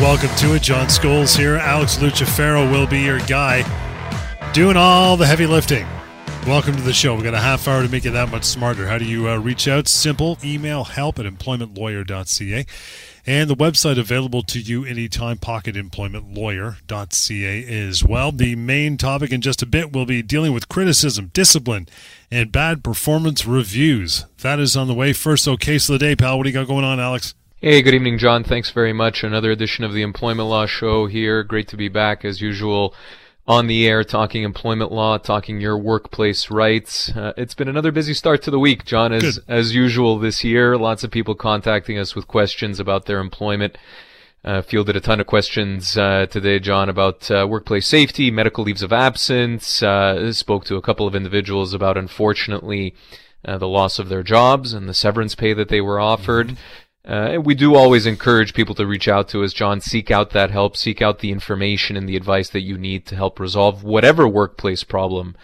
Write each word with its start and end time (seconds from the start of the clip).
Welcome 0.00 0.30
to 0.36 0.54
it. 0.54 0.62
John 0.62 0.86
Scholes 0.86 1.36
here. 1.36 1.56
Alex 1.56 1.96
Lucifero 1.96 2.70
will 2.70 2.86
be 2.86 3.00
your 3.00 3.18
guy, 3.18 3.64
doing 4.52 4.76
all 4.76 5.16
the 5.16 5.26
heavy 5.26 5.44
lifting. 5.44 5.88
Welcome 6.46 6.76
to 6.76 6.82
the 6.82 6.92
show. 6.92 7.16
We've 7.16 7.24
got 7.24 7.34
a 7.34 7.40
half 7.40 7.66
hour 7.66 7.82
to 7.82 7.88
make 7.88 8.06
it 8.06 8.12
that 8.12 8.30
much 8.30 8.44
smarter. 8.44 8.86
How 8.86 8.98
do 8.98 9.04
you 9.04 9.28
uh, 9.28 9.38
reach 9.38 9.66
out? 9.66 9.88
Simple. 9.88 10.38
Email 10.44 10.84
help 10.84 11.18
at 11.18 11.26
employmentlawyer.ca. 11.26 12.64
And 13.26 13.50
the 13.50 13.56
website 13.56 13.98
available 13.98 14.44
to 14.44 14.60
you 14.60 14.84
anytime, 14.84 15.38
pocketemploymentlawyer.ca 15.38 17.88
as 17.88 18.04
well. 18.04 18.30
The 18.30 18.54
main 18.54 18.98
topic 18.98 19.32
in 19.32 19.40
just 19.40 19.62
a 19.62 19.66
bit 19.66 19.92
will 19.92 20.06
be 20.06 20.22
dealing 20.22 20.52
with 20.52 20.68
criticism, 20.68 21.32
discipline, 21.34 21.88
and 22.30 22.52
bad 22.52 22.84
performance 22.84 23.46
reviews. 23.46 24.26
That 24.42 24.60
is 24.60 24.76
on 24.76 24.86
the 24.86 24.94
way. 24.94 25.12
First, 25.12 25.42
so 25.42 25.56
case 25.56 25.88
of 25.88 25.94
the 25.94 25.98
day, 25.98 26.14
pal. 26.14 26.38
What 26.38 26.44
do 26.44 26.50
you 26.50 26.54
got 26.54 26.68
going 26.68 26.84
on, 26.84 27.00
Alex? 27.00 27.34
Hey, 27.60 27.82
good 27.82 27.94
evening, 27.94 28.18
John. 28.18 28.44
Thanks 28.44 28.70
very 28.70 28.92
much. 28.92 29.24
Another 29.24 29.50
edition 29.50 29.82
of 29.82 29.92
the 29.92 30.02
Employment 30.02 30.48
Law 30.48 30.66
Show 30.66 31.06
here. 31.06 31.42
Great 31.42 31.66
to 31.66 31.76
be 31.76 31.88
back 31.88 32.24
as 32.24 32.40
usual 32.40 32.94
on 33.48 33.66
the 33.66 33.88
air 33.88 34.04
talking 34.04 34.44
employment 34.44 34.92
law, 34.92 35.18
talking 35.18 35.60
your 35.60 35.76
workplace 35.76 36.52
rights. 36.52 37.10
Uh, 37.16 37.32
it's 37.36 37.54
been 37.54 37.66
another 37.66 37.90
busy 37.90 38.14
start 38.14 38.42
to 38.42 38.52
the 38.52 38.60
week, 38.60 38.84
John, 38.84 39.12
as 39.12 39.40
Good. 39.40 39.44
as 39.48 39.74
usual 39.74 40.20
this 40.20 40.44
year. 40.44 40.78
Lots 40.78 41.02
of 41.02 41.10
people 41.10 41.34
contacting 41.34 41.98
us 41.98 42.14
with 42.14 42.28
questions 42.28 42.78
about 42.78 43.06
their 43.06 43.18
employment. 43.18 43.76
Uh, 44.44 44.62
fielded 44.62 44.94
a 44.94 45.00
ton 45.00 45.18
of 45.18 45.26
questions 45.26 45.98
uh, 45.98 46.26
today, 46.26 46.60
John, 46.60 46.88
about 46.88 47.28
uh, 47.28 47.44
workplace 47.50 47.88
safety, 47.88 48.30
medical 48.30 48.62
leaves 48.62 48.84
of 48.84 48.92
absence. 48.92 49.82
Uh, 49.82 50.32
spoke 50.32 50.64
to 50.66 50.76
a 50.76 50.82
couple 50.82 51.08
of 51.08 51.16
individuals 51.16 51.74
about, 51.74 51.96
unfortunately, 51.96 52.94
uh, 53.44 53.58
the 53.58 53.66
loss 53.66 53.98
of 53.98 54.08
their 54.08 54.22
jobs 54.22 54.72
and 54.72 54.88
the 54.88 54.94
severance 54.94 55.34
pay 55.34 55.54
that 55.54 55.70
they 55.70 55.80
were 55.80 55.98
offered. 55.98 56.50
Mm-hmm. 56.50 56.62
Uh, 57.08 57.40
we 57.42 57.54
do 57.54 57.74
always 57.74 58.04
encourage 58.04 58.52
people 58.52 58.74
to 58.74 58.86
reach 58.86 59.08
out 59.08 59.28
to 59.30 59.42
us, 59.42 59.54
John. 59.54 59.80
Seek 59.80 60.10
out 60.10 60.30
that 60.30 60.50
help, 60.50 60.76
seek 60.76 61.00
out 61.00 61.20
the 61.20 61.32
information 61.32 61.96
and 61.96 62.06
the 62.06 62.16
advice 62.16 62.50
that 62.50 62.60
you 62.60 62.76
need 62.76 63.06
to 63.06 63.16
help 63.16 63.40
resolve 63.40 63.82
whatever 63.82 64.28
workplace 64.28 64.84
problem 64.84 65.34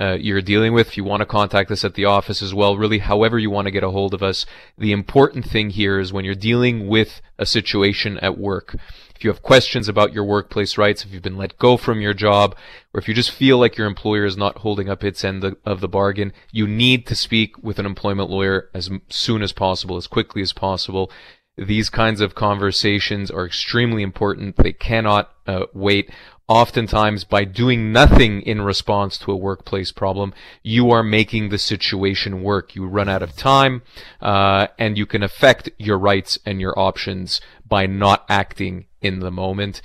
uh, 0.00 0.16
you're 0.18 0.40
dealing 0.40 0.72
with. 0.72 0.88
If 0.88 0.96
you 0.96 1.04
want 1.04 1.20
to 1.20 1.26
contact 1.26 1.70
us 1.70 1.84
at 1.84 1.92
the 1.92 2.06
office 2.06 2.40
as 2.40 2.54
well, 2.54 2.78
really, 2.78 2.98
however 2.98 3.38
you 3.38 3.50
want 3.50 3.66
to 3.66 3.70
get 3.70 3.84
a 3.84 3.90
hold 3.90 4.14
of 4.14 4.22
us. 4.22 4.46
The 4.78 4.92
important 4.92 5.44
thing 5.44 5.68
here 5.68 6.00
is 6.00 6.10
when 6.10 6.24
you're 6.24 6.34
dealing 6.34 6.88
with 6.88 7.20
a 7.38 7.44
situation 7.44 8.18
at 8.20 8.38
work, 8.38 8.76
if 9.20 9.24
you 9.24 9.30
have 9.30 9.42
questions 9.42 9.86
about 9.86 10.14
your 10.14 10.24
workplace 10.24 10.78
rights, 10.78 11.04
if 11.04 11.12
you've 11.12 11.20
been 11.20 11.36
let 11.36 11.58
go 11.58 11.76
from 11.76 12.00
your 12.00 12.14
job, 12.14 12.56
or 12.94 13.00
if 13.00 13.06
you 13.06 13.12
just 13.12 13.30
feel 13.30 13.58
like 13.58 13.76
your 13.76 13.86
employer 13.86 14.24
is 14.24 14.34
not 14.34 14.56
holding 14.56 14.88
up 14.88 15.04
its 15.04 15.22
end 15.22 15.44
of 15.66 15.80
the 15.82 15.88
bargain, 15.88 16.32
you 16.52 16.66
need 16.66 17.06
to 17.06 17.14
speak 17.14 17.62
with 17.62 17.78
an 17.78 17.84
employment 17.84 18.30
lawyer 18.30 18.70
as 18.72 18.88
soon 19.10 19.42
as 19.42 19.52
possible, 19.52 19.98
as 19.98 20.06
quickly 20.06 20.40
as 20.40 20.54
possible. 20.54 21.12
These 21.58 21.90
kinds 21.90 22.22
of 22.22 22.34
conversations 22.34 23.30
are 23.30 23.44
extremely 23.44 24.02
important. 24.02 24.56
They 24.56 24.72
cannot 24.72 25.28
uh, 25.46 25.66
wait. 25.74 26.10
Oftentimes, 26.50 27.22
by 27.22 27.44
doing 27.44 27.92
nothing 27.92 28.42
in 28.42 28.60
response 28.60 29.16
to 29.18 29.30
a 29.30 29.36
workplace 29.36 29.92
problem, 29.92 30.34
you 30.64 30.90
are 30.90 31.04
making 31.04 31.48
the 31.48 31.58
situation 31.58 32.42
work. 32.42 32.74
You 32.74 32.88
run 32.88 33.08
out 33.08 33.22
of 33.22 33.36
time, 33.36 33.82
uh, 34.20 34.66
and 34.76 34.98
you 34.98 35.06
can 35.06 35.22
affect 35.22 35.70
your 35.78 35.96
rights 35.96 36.40
and 36.44 36.60
your 36.60 36.76
options 36.76 37.40
by 37.64 37.86
not 37.86 38.24
acting 38.28 38.86
in 39.00 39.20
the 39.20 39.30
moment. 39.30 39.80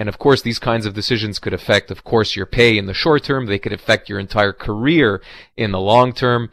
And 0.00 0.08
of 0.08 0.18
course, 0.18 0.42
these 0.42 0.58
kinds 0.58 0.86
of 0.86 0.94
decisions 0.94 1.38
could 1.38 1.54
affect, 1.54 1.88
of 1.92 2.02
course, 2.02 2.34
your 2.34 2.46
pay 2.46 2.76
in 2.76 2.86
the 2.86 2.94
short 2.94 3.22
term. 3.22 3.46
They 3.46 3.60
could 3.60 3.72
affect 3.72 4.08
your 4.08 4.18
entire 4.18 4.52
career 4.52 5.22
in 5.56 5.70
the 5.70 5.78
long 5.78 6.12
term. 6.12 6.50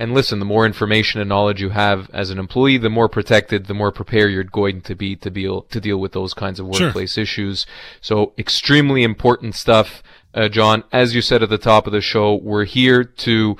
And 0.00 0.14
listen, 0.14 0.38
the 0.38 0.46
more 0.46 0.64
information 0.64 1.20
and 1.20 1.28
knowledge 1.28 1.60
you 1.60 1.68
have 1.68 2.08
as 2.14 2.30
an 2.30 2.38
employee, 2.38 2.78
the 2.78 2.88
more 2.88 3.06
protected, 3.06 3.66
the 3.66 3.74
more 3.74 3.92
prepared 3.92 4.32
you're 4.32 4.44
going 4.44 4.80
to 4.80 4.94
be 4.94 5.14
to 5.16 5.28
deal 5.28 5.60
to 5.64 5.78
deal 5.78 5.98
with 5.98 6.12
those 6.12 6.32
kinds 6.32 6.58
of 6.58 6.66
workplace 6.66 7.12
sure. 7.12 7.22
issues. 7.22 7.66
So, 8.00 8.32
extremely 8.38 9.02
important 9.02 9.56
stuff, 9.56 10.02
uh, 10.32 10.48
John. 10.48 10.84
As 10.90 11.14
you 11.14 11.20
said 11.20 11.42
at 11.42 11.50
the 11.50 11.58
top 11.58 11.86
of 11.86 11.92
the 11.92 12.00
show, 12.00 12.34
we're 12.34 12.64
here 12.64 13.04
to 13.04 13.58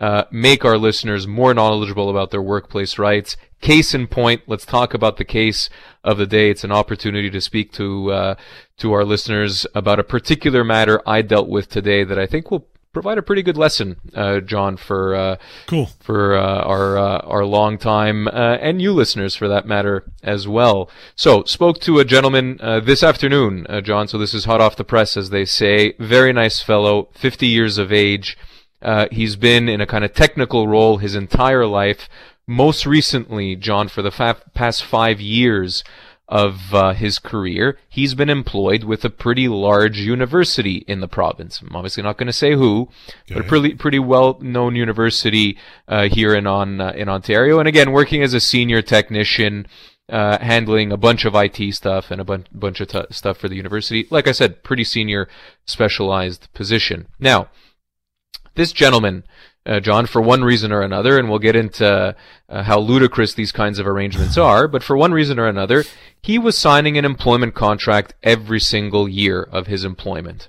uh, 0.00 0.24
make 0.30 0.64
our 0.64 0.78
listeners 0.78 1.26
more 1.26 1.52
knowledgeable 1.52 2.08
about 2.08 2.30
their 2.30 2.40
workplace 2.40 2.98
rights. 2.98 3.36
Case 3.60 3.94
in 3.94 4.06
point, 4.06 4.40
let's 4.46 4.64
talk 4.64 4.94
about 4.94 5.18
the 5.18 5.26
case 5.26 5.68
of 6.02 6.16
the 6.16 6.26
day. 6.26 6.48
It's 6.48 6.64
an 6.64 6.72
opportunity 6.72 7.28
to 7.28 7.40
speak 7.42 7.70
to 7.72 8.10
uh, 8.10 8.34
to 8.78 8.94
our 8.94 9.04
listeners 9.04 9.66
about 9.74 10.00
a 10.00 10.04
particular 10.04 10.64
matter 10.64 11.02
I 11.06 11.20
dealt 11.20 11.50
with 11.50 11.68
today 11.68 12.02
that 12.02 12.18
I 12.18 12.24
think 12.24 12.50
will 12.50 12.66
provide 12.92 13.18
a 13.18 13.22
pretty 13.22 13.42
good 13.42 13.56
lesson, 13.56 13.96
uh, 14.14 14.40
John, 14.40 14.76
for 14.76 15.14
uh, 15.14 15.36
cool 15.66 15.86
for 16.00 16.36
uh, 16.36 16.62
our 16.62 16.98
uh, 16.98 17.18
our 17.18 17.44
long 17.44 17.78
time 17.78 18.28
uh, 18.28 18.58
and 18.60 18.82
you 18.82 18.92
listeners 18.92 19.34
for 19.34 19.48
that 19.48 19.66
matter 19.66 20.04
as 20.22 20.46
well. 20.46 20.90
So 21.16 21.44
spoke 21.44 21.80
to 21.80 21.98
a 21.98 22.04
gentleman 22.04 22.58
uh, 22.60 22.80
this 22.80 23.02
afternoon, 23.02 23.66
John. 23.82 24.08
So 24.08 24.18
this 24.18 24.34
is 24.34 24.44
hot 24.44 24.60
off 24.60 24.76
the 24.76 24.84
press, 24.84 25.16
as 25.16 25.30
they 25.30 25.44
say. 25.44 25.94
Very 25.98 26.32
nice 26.32 26.60
fellow, 26.62 27.08
50 27.14 27.46
years 27.46 27.78
of 27.78 27.92
age. 27.92 28.36
he's 29.10 29.36
been 29.36 29.68
in 29.68 29.80
a 29.80 29.86
kind 29.86 30.04
of 30.04 30.12
technical 30.12 30.68
role 30.68 30.98
his 30.98 31.14
entire 31.14 31.66
life. 31.66 32.08
Most 32.46 32.86
recently, 32.86 33.54
John, 33.54 33.88
for 33.88 34.02
the 34.02 34.10
fa- 34.10 34.42
past 34.52 34.84
five 34.84 35.20
years 35.20 35.84
of 36.28 36.72
uh, 36.72 36.92
his 36.94 37.18
career, 37.18 37.78
he's 37.88 38.14
been 38.14 38.30
employed 38.30 38.84
with 38.84 39.04
a 39.04 39.10
pretty 39.10 39.48
large 39.48 39.98
university 39.98 40.84
in 40.88 41.00
the 41.00 41.08
province. 41.08 41.60
I'm 41.60 41.74
obviously 41.76 42.02
not 42.02 42.16
going 42.16 42.28
to 42.28 42.32
say 42.32 42.54
who, 42.54 42.88
okay. 43.24 43.34
but 43.34 43.44
a 43.44 43.48
pretty 43.48 43.74
pretty 43.74 43.98
well 43.98 44.38
known 44.40 44.74
university 44.76 45.58
uh, 45.88 46.08
here 46.08 46.34
in 46.34 46.46
on 46.46 46.80
uh, 46.80 46.92
in 46.92 47.08
Ontario. 47.08 47.58
And 47.58 47.68
again, 47.68 47.92
working 47.92 48.22
as 48.22 48.34
a 48.34 48.40
senior 48.40 48.82
technician. 48.82 49.66
Uh, 50.08 50.36
handling 50.44 50.92
a 50.92 50.96
bunch 50.96 51.24
of 51.24 51.34
IT 51.34 51.72
stuff 51.72 52.10
and 52.10 52.20
a 52.20 52.24
bunch 52.24 52.46
bunch 52.52 52.80
of 52.80 52.88
t- 52.88 53.04
stuff 53.10 53.38
for 53.38 53.48
the 53.48 53.54
university. 53.54 54.06
Like 54.10 54.26
I 54.26 54.32
said, 54.32 54.62
pretty 54.62 54.84
senior, 54.84 55.26
specialized 55.64 56.52
position. 56.52 57.06
Now, 57.18 57.48
this 58.54 58.72
gentleman 58.72 59.22
uh, 59.64 59.80
John, 59.80 60.06
for 60.06 60.20
one 60.20 60.42
reason 60.42 60.72
or 60.72 60.82
another, 60.82 61.18
and 61.18 61.30
we'll 61.30 61.38
get 61.38 61.54
into 61.54 62.16
uh, 62.48 62.62
how 62.62 62.80
ludicrous 62.80 63.34
these 63.34 63.52
kinds 63.52 63.78
of 63.78 63.86
arrangements 63.86 64.36
are, 64.36 64.66
but 64.66 64.82
for 64.82 64.96
one 64.96 65.12
reason 65.12 65.38
or 65.38 65.46
another, 65.46 65.84
he 66.20 66.38
was 66.38 66.58
signing 66.58 66.98
an 66.98 67.04
employment 67.04 67.54
contract 67.54 68.14
every 68.22 68.60
single 68.60 69.08
year 69.08 69.42
of 69.42 69.68
his 69.68 69.84
employment. 69.84 70.48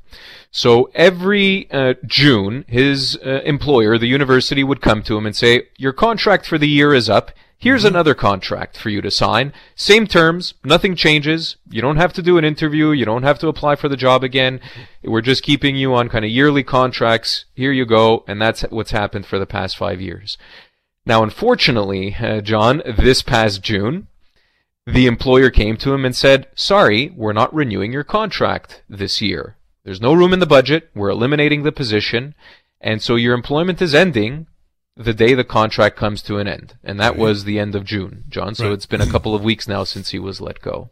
So 0.50 0.92
every 0.94 1.70
uh, 1.72 1.96
June, 2.06 2.66
his 2.68 3.18
uh, 3.26 3.42
employer, 3.44 3.98
the 3.98 4.08
university, 4.08 4.64
would 4.64 4.82
come 4.82 5.02
to 5.04 5.18
him 5.18 5.26
and 5.26 5.36
say, 5.36 5.68
Your 5.78 5.94
contract 5.94 6.46
for 6.46 6.58
the 6.58 6.70
year 6.70 6.94
is 6.94 7.10
up. 7.10 7.32
Here's 7.64 7.86
another 7.86 8.14
contract 8.14 8.76
for 8.76 8.90
you 8.90 9.00
to 9.00 9.10
sign. 9.10 9.54
Same 9.74 10.06
terms, 10.06 10.54
nothing 10.66 10.98
changes. 10.98 11.56
You 11.70 11.82
don't 11.82 11.96
have 11.96 12.12
to 12.12 12.22
do 12.22 12.38
an 12.38 12.44
interview. 12.44 12.92
You 12.92 13.06
don't 13.06 13.24
have 13.24 13.40
to 13.40 13.48
apply 13.48 13.78
for 13.78 13.88
the 13.88 13.96
job 13.96 14.22
again. 14.22 14.60
We're 15.02 15.22
just 15.22 15.44
keeping 15.44 15.78
you 15.78 15.94
on 15.94 16.10
kind 16.10 16.26
of 16.26 16.32
yearly 16.32 16.64
contracts. 16.64 17.46
Here 17.56 17.72
you 17.72 17.86
go. 17.86 18.26
And 18.28 18.42
that's 18.42 18.64
what's 18.64 18.92
happened 18.92 19.26
for 19.26 19.40
the 19.40 19.46
past 19.46 19.78
five 19.78 20.02
years. 20.02 20.38
Now, 21.06 21.24
unfortunately, 21.24 22.18
uh, 22.20 22.42
John, 22.42 22.84
this 22.86 23.22
past 23.22 23.62
June, 23.62 24.08
the 24.86 25.08
employer 25.08 25.50
came 25.50 25.78
to 25.78 25.94
him 25.94 26.04
and 26.04 26.14
said, 26.14 26.48
sorry, 26.56 27.14
we're 27.16 27.32
not 27.32 27.56
renewing 27.56 27.94
your 27.94 28.04
contract 28.04 28.84
this 28.90 29.22
year. 29.22 29.56
There's 29.86 30.02
no 30.02 30.14
room 30.14 30.34
in 30.34 30.42
the 30.42 30.46
budget. 30.46 30.90
We're 30.94 31.12
eliminating 31.12 31.64
the 31.64 31.72
position. 31.72 32.36
And 32.82 33.02
so 33.02 33.16
your 33.16 33.34
employment 33.34 33.82
is 33.82 33.96
ending 33.96 34.48
the 34.96 35.14
day 35.14 35.34
the 35.34 35.44
contract 35.44 35.96
comes 35.96 36.22
to 36.24 36.38
an 36.38 36.48
end, 36.48 36.76
and 36.84 37.00
that 37.00 37.18
was 37.18 37.44
the 37.44 37.60
end 37.60 37.76
of 37.76 37.84
June, 37.84 38.24
John. 38.30 38.56
So 38.56 38.66
right. 38.66 38.74
it's 38.74 38.86
been 38.86 39.02
a 39.02 39.10
couple 39.10 39.34
of 39.34 39.44
weeks 39.44 39.68
now 39.68 39.84
since 39.84 40.10
he 40.10 40.20
was 40.20 40.42
let 40.42 40.62
go. 40.62 40.90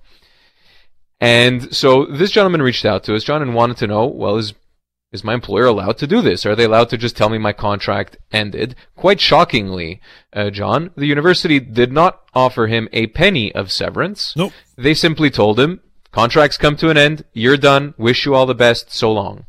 And 1.19 1.73
so 1.75 2.05
this 2.05 2.31
gentleman 2.31 2.63
reached 2.63 2.83
out 2.83 3.03
to 3.03 3.15
us, 3.15 3.23
John, 3.23 3.43
and 3.43 3.53
wanted 3.53 3.77
to 3.77 3.87
know, 3.87 4.07
well, 4.07 4.37
is 4.37 4.53
is 5.11 5.23
my 5.25 5.33
employer 5.33 5.65
allowed 5.65 5.97
to 5.97 6.07
do 6.07 6.21
this? 6.21 6.45
Are 6.45 6.55
they 6.55 6.63
allowed 6.63 6.89
to 6.89 6.97
just 6.97 7.17
tell 7.17 7.27
me 7.29 7.37
my 7.37 7.51
contract 7.51 8.17
ended? 8.31 8.75
Quite 8.95 9.19
shockingly, 9.19 9.99
uh, 10.31 10.49
John, 10.49 10.91
the 10.95 11.05
university 11.05 11.59
did 11.59 11.91
not 11.91 12.21
offer 12.33 12.67
him 12.67 12.87
a 12.93 13.07
penny 13.07 13.53
of 13.53 13.73
severance. 13.73 14.33
Nope. 14.37 14.53
They 14.77 14.93
simply 14.93 15.29
told 15.29 15.59
him, 15.59 15.81
contracts 16.13 16.57
come 16.57 16.77
to 16.77 16.89
an 16.89 16.97
end, 16.97 17.25
you're 17.33 17.57
done, 17.57 17.93
wish 17.97 18.25
you 18.25 18.33
all 18.33 18.45
the 18.45 18.55
best, 18.55 18.89
so 18.89 19.11
long. 19.11 19.45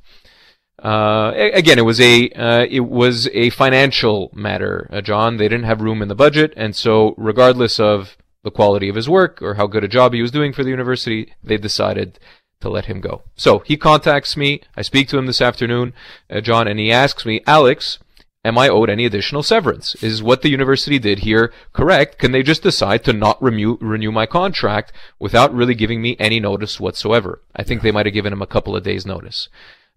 Uh, 0.83 1.33
again, 1.37 1.79
it 1.79 1.85
was 1.85 2.01
a 2.01 2.29
uh, 2.31 2.67
it 2.69 2.81
was 2.81 3.29
a 3.33 3.51
financial 3.51 4.31
matter, 4.35 4.89
uh, 4.93 5.01
John. 5.01 5.37
They 5.37 5.49
didn't 5.49 5.67
have 5.67 5.81
room 5.81 6.03
in 6.03 6.09
the 6.09 6.17
budget, 6.17 6.53
and 6.57 6.75
so 6.75 7.15
regardless 7.17 7.79
of 7.79 8.17
the 8.43 8.51
quality 8.51 8.89
of 8.89 8.97
his 8.97 9.09
work 9.09 9.41
or 9.41 9.55
how 9.55 9.69
good 9.69 9.85
a 9.85 9.89
job 9.89 10.13
he 10.13 10.23
was 10.23 10.33
doing 10.33 10.53
for 10.53 10.65
the 10.65 10.71
university, 10.71 11.33
they 11.43 11.57
decided 11.57 12.19
to 12.61 12.69
let 12.69 12.87
him 12.87 13.01
go. 13.01 13.23
So 13.37 13.61
he 13.61 13.77
contacts 13.77 14.37
me. 14.37 14.61
I 14.77 14.83
speak 14.83 15.07
to 15.09 15.19
him 15.19 15.27
this 15.27 15.41
afternoon, 15.41 15.95
uh, 16.29 16.41
John, 16.41 16.67
and 16.67 16.81
he 16.81 16.91
asks 16.91 17.25
me, 17.25 17.43
Alex, 17.47 18.01
am 18.45 18.59
I 18.59 18.69
owed 18.69 18.91
any 18.91 19.07
additional 19.07 19.45
severance? 19.45 19.95
Is 20.03 20.21
what 20.21 20.43
the 20.43 20.51
university 20.51 20.99
did 20.99 21.21
here 21.21 21.53
correct? 21.73 22.19
Can 22.19 22.33
they 22.33 22.43
just 22.43 22.65
decide 22.65 23.05
to 23.05 23.13
not 23.13 23.41
renew 23.41 23.79
renew 23.81 24.11
my 24.11 24.27
contract 24.27 24.93
without 25.21 25.55
really 25.55 25.77
giving 25.77 26.03
me 26.03 26.17
any 26.19 26.41
notice 26.41 26.81
whatsoever? 26.81 27.41
I 27.55 27.63
think 27.63 27.83
they 27.83 27.93
might 27.93 28.07
have 28.07 28.15
given 28.15 28.33
him 28.33 28.43
a 28.43 28.49
couple 28.49 28.75
of 28.75 28.83
days 28.83 29.07
notice 29.07 29.49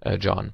uh, 0.05 0.17
John. 0.17 0.53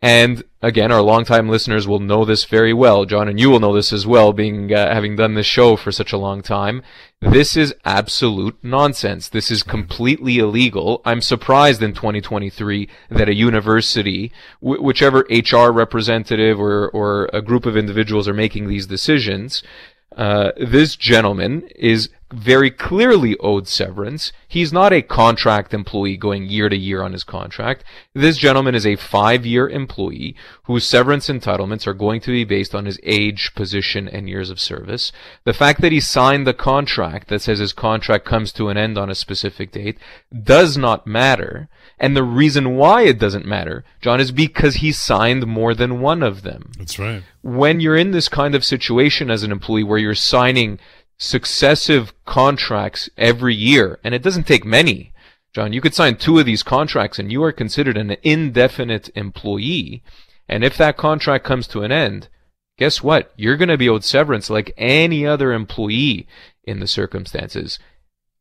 And 0.00 0.44
again, 0.62 0.92
our 0.92 1.02
longtime 1.02 1.48
listeners 1.48 1.88
will 1.88 1.98
know 1.98 2.24
this 2.24 2.44
very 2.44 2.72
well, 2.72 3.04
John, 3.04 3.26
and 3.28 3.40
you 3.40 3.50
will 3.50 3.58
know 3.58 3.74
this 3.74 3.92
as 3.92 4.06
well, 4.06 4.32
being 4.32 4.72
uh, 4.72 4.94
having 4.94 5.16
done 5.16 5.34
this 5.34 5.46
show 5.46 5.74
for 5.74 5.90
such 5.90 6.12
a 6.12 6.18
long 6.18 6.40
time. 6.40 6.82
This 7.20 7.56
is 7.56 7.74
absolute 7.84 8.56
nonsense. 8.62 9.28
This 9.28 9.50
is 9.50 9.64
completely 9.64 10.38
illegal. 10.38 11.02
I'm 11.04 11.20
surprised 11.20 11.82
in 11.82 11.94
2023 11.94 12.88
that 13.10 13.28
a 13.28 13.34
university, 13.34 14.30
wh- 14.60 14.80
whichever 14.80 15.26
HR 15.28 15.72
representative 15.72 16.60
or 16.60 16.88
or 16.90 17.28
a 17.32 17.42
group 17.42 17.66
of 17.66 17.76
individuals 17.76 18.28
are 18.28 18.34
making 18.34 18.68
these 18.68 18.86
decisions, 18.86 19.64
uh, 20.16 20.52
this 20.56 20.96
gentleman 20.96 21.68
is 21.76 22.08
very 22.32 22.70
clearly 22.70 23.36
owed 23.38 23.66
severance. 23.66 24.32
He's 24.46 24.72
not 24.72 24.92
a 24.92 25.00
contract 25.00 25.72
employee 25.72 26.16
going 26.16 26.44
year 26.44 26.68
to 26.68 26.76
year 26.76 27.02
on 27.02 27.12
his 27.12 27.24
contract. 27.24 27.84
This 28.14 28.36
gentleman 28.36 28.74
is 28.74 28.86
a 28.86 28.96
five 28.96 29.46
year 29.46 29.68
employee 29.68 30.36
whose 30.64 30.86
severance 30.86 31.28
entitlements 31.28 31.86
are 31.86 31.94
going 31.94 32.20
to 32.22 32.30
be 32.30 32.44
based 32.44 32.74
on 32.74 32.84
his 32.84 33.00
age, 33.02 33.54
position, 33.54 34.08
and 34.08 34.28
years 34.28 34.50
of 34.50 34.60
service. 34.60 35.10
The 35.44 35.54
fact 35.54 35.80
that 35.80 35.92
he 35.92 36.00
signed 36.00 36.46
the 36.46 36.54
contract 36.54 37.28
that 37.28 37.40
says 37.40 37.60
his 37.60 37.72
contract 37.72 38.24
comes 38.24 38.52
to 38.52 38.68
an 38.68 38.76
end 38.76 38.98
on 38.98 39.10
a 39.10 39.14
specific 39.14 39.72
date 39.72 39.98
does 40.42 40.76
not 40.76 41.06
matter. 41.06 41.68
And 42.00 42.16
the 42.16 42.22
reason 42.22 42.76
why 42.76 43.02
it 43.02 43.18
doesn't 43.18 43.44
matter, 43.44 43.84
John, 44.00 44.20
is 44.20 44.30
because 44.30 44.76
he 44.76 44.92
signed 44.92 45.46
more 45.46 45.74
than 45.74 46.00
one 46.00 46.22
of 46.22 46.42
them. 46.42 46.70
That's 46.78 46.98
right. 46.98 47.22
When 47.42 47.80
you're 47.80 47.96
in 47.96 48.12
this 48.12 48.28
kind 48.28 48.54
of 48.54 48.64
situation 48.64 49.30
as 49.30 49.42
an 49.42 49.50
employee 49.50 49.82
where 49.82 49.98
you're 49.98 50.14
signing 50.14 50.78
successive 51.18 52.12
contracts 52.24 53.10
every 53.18 53.54
year, 53.54 53.98
and 54.04 54.14
it 54.14 54.22
doesn't 54.22 54.46
take 54.46 54.64
many. 54.64 55.12
John, 55.52 55.72
you 55.72 55.80
could 55.80 55.94
sign 55.94 56.16
two 56.16 56.38
of 56.38 56.46
these 56.46 56.62
contracts 56.62 57.18
and 57.18 57.32
you 57.32 57.42
are 57.42 57.52
considered 57.52 57.96
an 57.96 58.16
indefinite 58.22 59.10
employee. 59.16 60.02
And 60.48 60.62
if 60.62 60.76
that 60.76 60.96
contract 60.96 61.44
comes 61.44 61.66
to 61.68 61.82
an 61.82 61.90
end, 61.90 62.28
guess 62.78 63.02
what? 63.02 63.32
You're 63.36 63.56
going 63.56 63.68
to 63.68 63.76
be 63.76 63.88
owed 63.88 64.04
severance 64.04 64.50
like 64.50 64.72
any 64.76 65.26
other 65.26 65.52
employee 65.52 66.28
in 66.62 66.80
the 66.80 66.86
circumstances. 66.86 67.78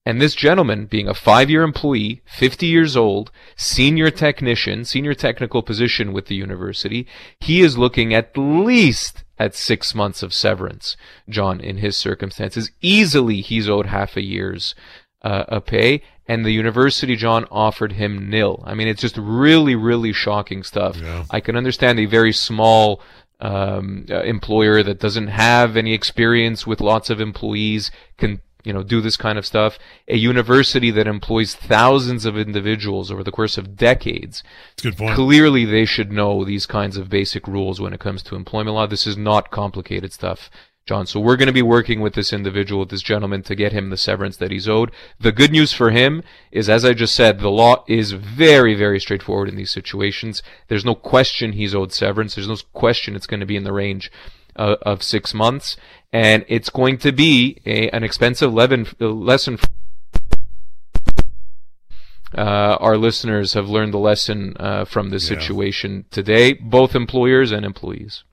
And 0.07 0.21
this 0.21 0.35
gentleman, 0.35 0.85
being 0.85 1.09
a 1.09 1.13
five 1.13 1.49
year 1.49 1.63
employee, 1.63 2.21
50 2.27 2.65
years 2.65 2.95
old, 2.95 3.29
senior 3.57 4.09
technician, 4.09 4.85
senior 4.85 5.13
technical 5.13 5.61
position 5.61 6.13
with 6.13 6.27
the 6.27 6.35
university, 6.35 7.05
he 7.41 7.59
is 7.59 7.77
looking 7.77 8.13
at 8.13 8.37
least 8.37 9.25
at 9.37 9.53
six 9.53 9.93
months 9.93 10.23
of 10.23 10.33
severance, 10.33 10.95
John, 11.27 11.59
in 11.59 11.79
his 11.79 11.97
circumstances. 11.97 12.71
Easily 12.79 13.41
he's 13.41 13.67
owed 13.67 13.87
half 13.87 14.15
a 14.15 14.23
year's 14.23 14.75
uh, 15.23 15.43
a 15.49 15.59
pay, 15.59 16.01
and 16.25 16.45
the 16.45 16.51
university, 16.51 17.17
John, 17.17 17.43
offered 17.51 17.91
him 17.91 18.29
nil. 18.29 18.63
I 18.65 18.75
mean, 18.75 18.87
it's 18.87 19.01
just 19.01 19.17
really, 19.17 19.75
really 19.75 20.13
shocking 20.13 20.63
stuff. 20.63 20.95
Yeah. 20.95 21.25
I 21.29 21.41
can 21.41 21.57
understand 21.57 21.99
a 21.99 22.05
very 22.05 22.31
small 22.31 23.01
um, 23.41 24.05
uh, 24.09 24.21
employer 24.21 24.83
that 24.83 25.01
doesn't 25.01 25.27
have 25.27 25.75
any 25.75 25.93
experience 25.93 26.65
with 26.65 26.79
lots 26.79 27.09
of 27.09 27.19
employees 27.19 27.91
can 28.17 28.39
you 28.67 28.73
know 28.73 28.83
do 28.83 29.01
this 29.01 29.17
kind 29.17 29.37
of 29.37 29.45
stuff 29.45 29.79
a 30.07 30.17
university 30.17 30.91
that 30.91 31.07
employs 31.07 31.55
thousands 31.55 32.25
of 32.25 32.37
individuals 32.37 33.09
over 33.09 33.23
the 33.23 33.31
course 33.31 33.57
of 33.57 33.75
decades 33.75 34.43
good 34.81 34.97
point. 34.97 35.15
clearly 35.15 35.65
they 35.65 35.85
should 35.85 36.11
know 36.11 36.43
these 36.43 36.65
kinds 36.65 36.97
of 36.97 37.09
basic 37.09 37.47
rules 37.47 37.79
when 37.79 37.93
it 37.93 37.99
comes 37.99 38.21
to 38.21 38.35
employment 38.35 38.75
law 38.75 38.85
this 38.85 39.07
is 39.07 39.17
not 39.17 39.49
complicated 39.49 40.11
stuff 40.11 40.49
John. 40.87 41.05
So 41.05 41.19
we're 41.19 41.35
going 41.35 41.47
to 41.47 41.53
be 41.53 41.61
working 41.61 41.99
with 41.99 42.13
this 42.13 42.31
individual, 42.31 42.79
with 42.79 42.91
this 42.91 43.01
gentleman, 43.01 43.43
to 43.43 43.55
get 43.55 43.73
him 43.73 43.89
the 43.89 43.97
severance 43.97 44.37
that 44.37 44.51
he's 44.51 44.69
owed. 44.69 44.91
The 45.19 45.33
good 45.33 45.51
news 45.51 45.73
for 45.73 45.91
him 45.91 46.23
is, 46.49 46.69
as 46.69 46.85
I 46.85 46.93
just 46.93 47.13
said, 47.13 47.39
the 47.39 47.49
law 47.49 47.83
is 47.89 48.13
very, 48.13 48.73
very 48.73 48.97
straightforward 48.97 49.49
in 49.49 49.57
these 49.57 49.69
situations. 49.69 50.41
There's 50.69 50.85
no 50.85 50.95
question 50.95 51.51
he's 51.51 51.75
owed 51.75 51.91
severance. 51.91 52.35
There's 52.35 52.47
no 52.47 52.55
question 52.71 53.17
it's 53.17 53.27
going 53.27 53.41
to 53.41 53.45
be 53.45 53.57
in 53.57 53.65
the 53.65 53.73
range 53.73 54.09
uh, 54.57 54.75
of 54.81 55.03
six 55.03 55.33
months, 55.33 55.77
and 56.11 56.45
it's 56.47 56.69
going 56.69 56.97
to 56.99 57.11
be 57.11 57.61
a, 57.65 57.89
an 57.89 58.03
expensive 58.03 58.53
leaven, 58.53 58.87
lesson. 58.99 59.57
Uh, 62.37 62.77
our 62.81 62.97
listeners 62.97 63.53
have 63.53 63.69
learned 63.69 63.93
the 63.93 63.97
lesson 63.97 64.55
uh, 64.59 64.83
from 64.85 65.09
this 65.09 65.29
Yeah. 65.29 65.37
situation 65.39 66.05
today, 66.11 66.53
both 66.53 66.93
employers 66.95 67.51
and 67.51 67.65
employees. 67.65 68.23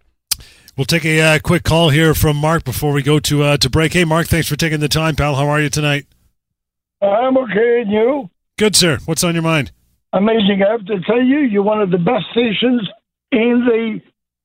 We'll 0.77 0.85
take 0.85 1.05
a 1.05 1.21
uh, 1.21 1.39
quick 1.39 1.63
call 1.63 1.91
here 1.91 2.15
from 2.15 2.37
Mark 2.37 2.65
before 2.65 2.93
we 2.93 3.03
go 3.03 3.21
to 3.21 3.43
uh, 3.45 3.57
to 3.59 3.71
break. 3.71 3.93
Hey, 3.93 4.05
Mark, 4.05 4.27
thanks 4.27 4.49
for 4.49 4.57
taking 4.57 4.81
the 4.81 4.89
time, 4.89 5.15
pal. 5.15 5.37
How 5.37 5.47
are 5.49 5.61
you 5.61 5.71
tonight? 5.71 6.07
I'm 7.01 7.37
okay, 7.39 7.83
and 7.83 7.93
you? 7.93 8.31
Good, 8.59 8.75
sir. 8.75 8.99
What's 9.05 9.23
on 9.23 9.35
your 9.35 9.43
mind? 9.43 9.71
Amazing. 10.13 10.63
I 10.67 10.73
have 10.73 10.85
to 10.87 11.01
tell 11.07 11.23
you, 11.23 11.39
you're 11.41 11.63
one 11.63 11.81
of 11.81 11.91
the 11.93 11.99
best 11.99 12.25
stations 12.33 12.89
in 13.31 13.65
the 13.67 14.01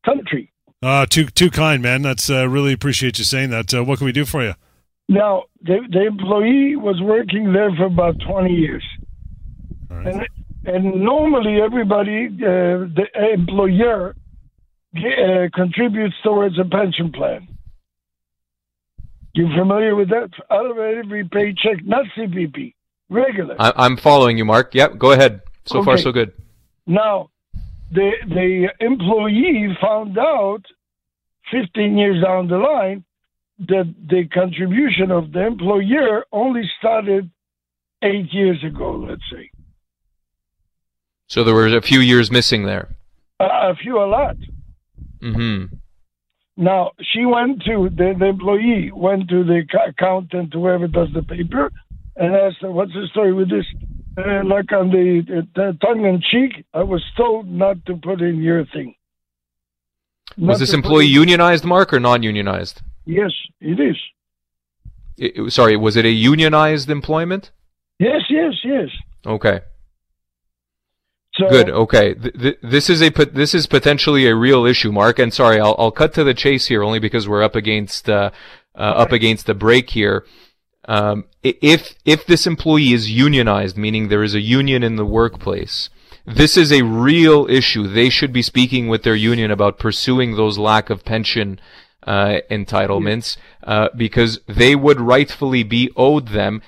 country. 0.06 0.49
Uh, 0.82 1.06
too 1.06 1.26
too 1.26 1.50
kind, 1.52 1.82
man. 1.84 2.02
That's 2.02 2.30
uh, 2.30 2.48
really 2.48 2.72
appreciate 2.74 3.18
you 3.20 3.26
saying 3.26 3.50
that. 3.50 3.74
Uh, 3.74 3.84
what 3.84 3.98
can 3.98 4.06
we 4.06 4.12
do 4.12 4.26
for 4.26 4.44
you? 4.44 4.54
Now, 5.10 5.46
the, 5.62 5.80
the 5.92 6.06
employee 6.06 6.76
was 6.76 7.02
working 7.02 7.52
there 7.52 7.72
for 7.76 7.86
about 7.86 8.16
20 8.20 8.54
years. 8.54 8.84
All 9.90 9.98
right. 9.98 10.06
And, 10.06 10.28
and 10.66 11.02
normally, 11.04 11.60
everybody, 11.60 12.28
uh, 12.28 12.86
the 12.94 13.08
employer, 13.34 14.16
uh, 14.96 15.48
contributes 15.54 16.16
towards 16.24 16.60
a 16.60 16.64
pension 16.64 17.12
plan. 17.12 17.48
You 19.34 19.48
familiar 19.58 19.96
with 19.96 20.10
that? 20.10 20.30
Out 20.52 20.70
of 20.70 20.78
every 20.78 21.28
paycheck, 21.28 21.84
not 21.84 22.06
CPP, 22.16 22.76
regular. 23.10 23.56
I- 23.60 23.74
I'm 23.76 23.98
following 23.98 24.38
you, 24.38 24.46
Mark. 24.46 24.76
Yep, 24.76 24.98
go 25.00 25.12
ahead. 25.12 25.42
So 25.66 25.84
far, 25.84 25.98
so 25.98 26.12
good. 26.12 26.34
Now, 26.88 27.30
the 27.92 28.12
the 28.28 28.70
employee 28.80 29.76
found 29.82 30.18
out 30.18 30.64
15 31.52 31.98
years 31.98 32.24
down 32.24 32.48
the 32.48 32.58
line 32.58 33.04
that 33.68 33.94
the 34.08 34.26
contribution 34.28 35.12
of 35.12 35.32
the 35.32 35.46
employer 35.46 36.26
only 36.32 36.64
started 36.80 37.30
eight 38.02 38.32
years 38.32 38.64
ago, 38.64 38.96
let's 39.08 39.22
say. 39.32 39.50
So 41.28 41.44
there 41.44 41.54
were 41.54 41.68
a 41.68 41.82
few 41.82 42.00
years 42.00 42.32
missing 42.32 42.66
there. 42.66 42.90
A, 43.40 43.46
a 43.46 43.76
few, 43.76 43.98
a 44.00 44.06
lot. 44.06 44.38
hmm 45.22 45.66
Now, 46.56 46.92
she 47.02 47.26
went 47.26 47.64
to, 47.64 47.90
the, 47.90 48.16
the 48.18 48.28
employee 48.28 48.92
went 48.94 49.30
to 49.30 49.44
the 49.44 49.64
accountant, 49.88 50.54
whoever 50.54 50.88
does 50.88 51.10
the 51.14 51.24
paper, 51.24 51.70
and 52.16 52.36
asked 52.36 52.62
her, 52.62 52.72
what's 52.72 52.94
the 52.94 53.08
story 53.12 53.34
with 53.34 53.50
this? 53.50 53.66
Uh, 54.20 54.44
like 54.44 54.72
on 54.74 54.90
the, 54.90 55.46
the 55.56 55.78
tongue 55.82 56.04
in 56.06 56.22
cheek, 56.32 56.66
I 56.74 56.84
was 56.84 57.04
told 57.16 57.48
not 57.48 57.86
to 57.86 57.96
put 57.96 58.22
in 58.22 58.42
your 58.42 58.66
thing. 58.66 58.96
Not 60.36 60.50
Was 60.50 60.60
this 60.60 60.74
employee 60.74 61.06
unionized, 61.06 61.64
Mark, 61.64 61.94
or 61.94 62.00
non-unionized? 62.00 62.82
Yes, 63.06 63.32
it 63.62 63.80
is. 63.80 63.96
It- 65.18 65.38
it- 65.38 65.52
sorry, 65.54 65.78
was 65.78 65.96
it 65.96 66.06
a 66.06 66.10
unionized 66.12 66.90
employment? 66.90 67.52
Yes, 68.00 68.22
yes, 68.30 68.54
yes. 68.64 68.90
Okay, 69.26 69.62
So 71.36 71.48
good. 71.50 71.70
Okay, 71.70 72.14
th- 72.14 72.34
th- 72.34 72.58
this 72.62 72.90
is 72.90 73.02
a 73.02 73.10
this 73.10 73.54
is 73.54 73.68
potentially 73.68 74.28
a 74.28 74.36
real 74.36 74.66
issue, 74.66 74.92
Mark. 74.92 75.20
And 75.20 75.34
sorry, 75.34 75.60
I'll 75.60 75.76
I'll 75.78 75.92
cut 75.92 76.14
to 76.14 76.24
the 76.24 76.34
chase 76.34 76.68
here, 76.68 76.84
only 76.84 77.00
because 77.00 77.28
we're 77.28 77.44
up 77.44 77.56
against 77.56 78.10
uh, 78.10 78.32
uh, 78.76 78.80
up 79.04 79.12
against 79.12 79.46
the 79.46 79.54
break 79.54 79.90
here. 79.90 80.26
Um, 80.86 81.26
if 81.44 81.96
if 82.06 82.26
this 82.26 82.48
employee 82.48 82.94
is 82.94 83.12
unionized, 83.12 83.78
meaning 83.78 84.08
there 84.08 84.24
is 84.24 84.34
a 84.34 84.42
union 84.42 84.82
in 84.84 84.96
the 84.96 85.06
workplace, 85.06 85.90
this 86.26 86.58
is 86.58 86.72
a 86.72 86.84
real 86.84 87.48
issue. 87.50 87.88
They 87.88 88.10
should 88.10 88.32
be 88.32 88.42
speaking 88.42 88.88
with 88.88 89.04
their 89.04 89.16
union 89.16 89.52
about 89.52 89.80
pursuing 89.80 90.36
those 90.36 90.58
lack 90.58 90.90
of 90.90 91.04
pension 91.04 91.60
uh, 92.04 92.38
entitlements 92.50 93.38
uh, 93.64 93.90
because 93.96 94.40
they 94.48 94.76
would 94.76 95.02
rightfully 95.02 95.64
be 95.64 95.92
owed 95.96 96.30
them. 96.30 96.62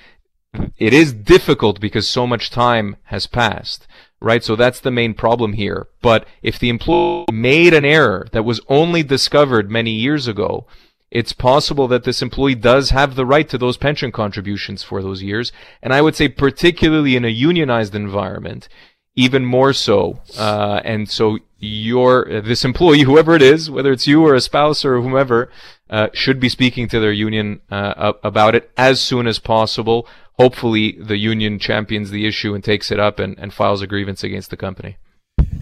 It 0.76 0.92
is 0.92 1.12
difficult 1.12 1.80
because 1.80 2.06
so 2.06 2.26
much 2.26 2.50
time 2.50 2.96
has 3.04 3.26
passed, 3.26 3.86
right? 4.20 4.44
So 4.44 4.54
that's 4.54 4.80
the 4.80 4.90
main 4.90 5.14
problem 5.14 5.54
here. 5.54 5.88
But 6.02 6.26
if 6.42 6.58
the 6.58 6.68
employee 6.68 7.26
made 7.32 7.72
an 7.72 7.84
error 7.84 8.28
that 8.32 8.44
was 8.44 8.60
only 8.68 9.02
discovered 9.02 9.70
many 9.70 9.92
years 9.92 10.28
ago, 10.28 10.66
it's 11.12 11.34
possible 11.34 11.86
that 11.88 12.04
this 12.04 12.22
employee 12.22 12.54
does 12.54 12.88
have 12.88 13.16
the 13.16 13.26
right 13.26 13.46
to 13.50 13.58
those 13.58 13.76
pension 13.76 14.10
contributions 14.10 14.82
for 14.82 15.02
those 15.02 15.22
years. 15.22 15.52
And 15.82 15.92
I 15.92 16.00
would 16.00 16.16
say 16.16 16.26
particularly 16.26 17.16
in 17.16 17.24
a 17.26 17.28
unionized 17.28 17.94
environment, 17.94 18.66
even 19.14 19.44
more 19.44 19.74
so. 19.74 20.20
Uh, 20.38 20.80
and 20.84 21.10
so 21.10 21.38
your, 21.58 22.24
this 22.40 22.64
employee, 22.64 23.00
whoever 23.08 23.34
it 23.34 23.42
is, 23.42 23.70
whether 23.70 23.92
it's 23.92 24.06
you 24.06 24.26
or 24.26 24.34
a 24.34 24.40
spouse 24.40 24.86
or 24.86 25.02
whomever, 25.02 25.50
uh, 25.90 26.08
should 26.14 26.40
be 26.40 26.48
speaking 26.48 26.88
to 26.88 26.98
their 26.98 27.12
union, 27.12 27.60
uh, 27.70 28.14
about 28.24 28.54
it 28.54 28.70
as 28.78 28.98
soon 28.98 29.26
as 29.26 29.38
possible. 29.38 30.08
Hopefully 30.38 30.96
the 30.98 31.18
union 31.18 31.58
champions 31.58 32.10
the 32.10 32.26
issue 32.26 32.54
and 32.54 32.64
takes 32.64 32.90
it 32.90 32.98
up 32.98 33.18
and, 33.18 33.38
and 33.38 33.52
files 33.52 33.82
a 33.82 33.86
grievance 33.86 34.24
against 34.24 34.48
the 34.48 34.56
company. 34.56 34.96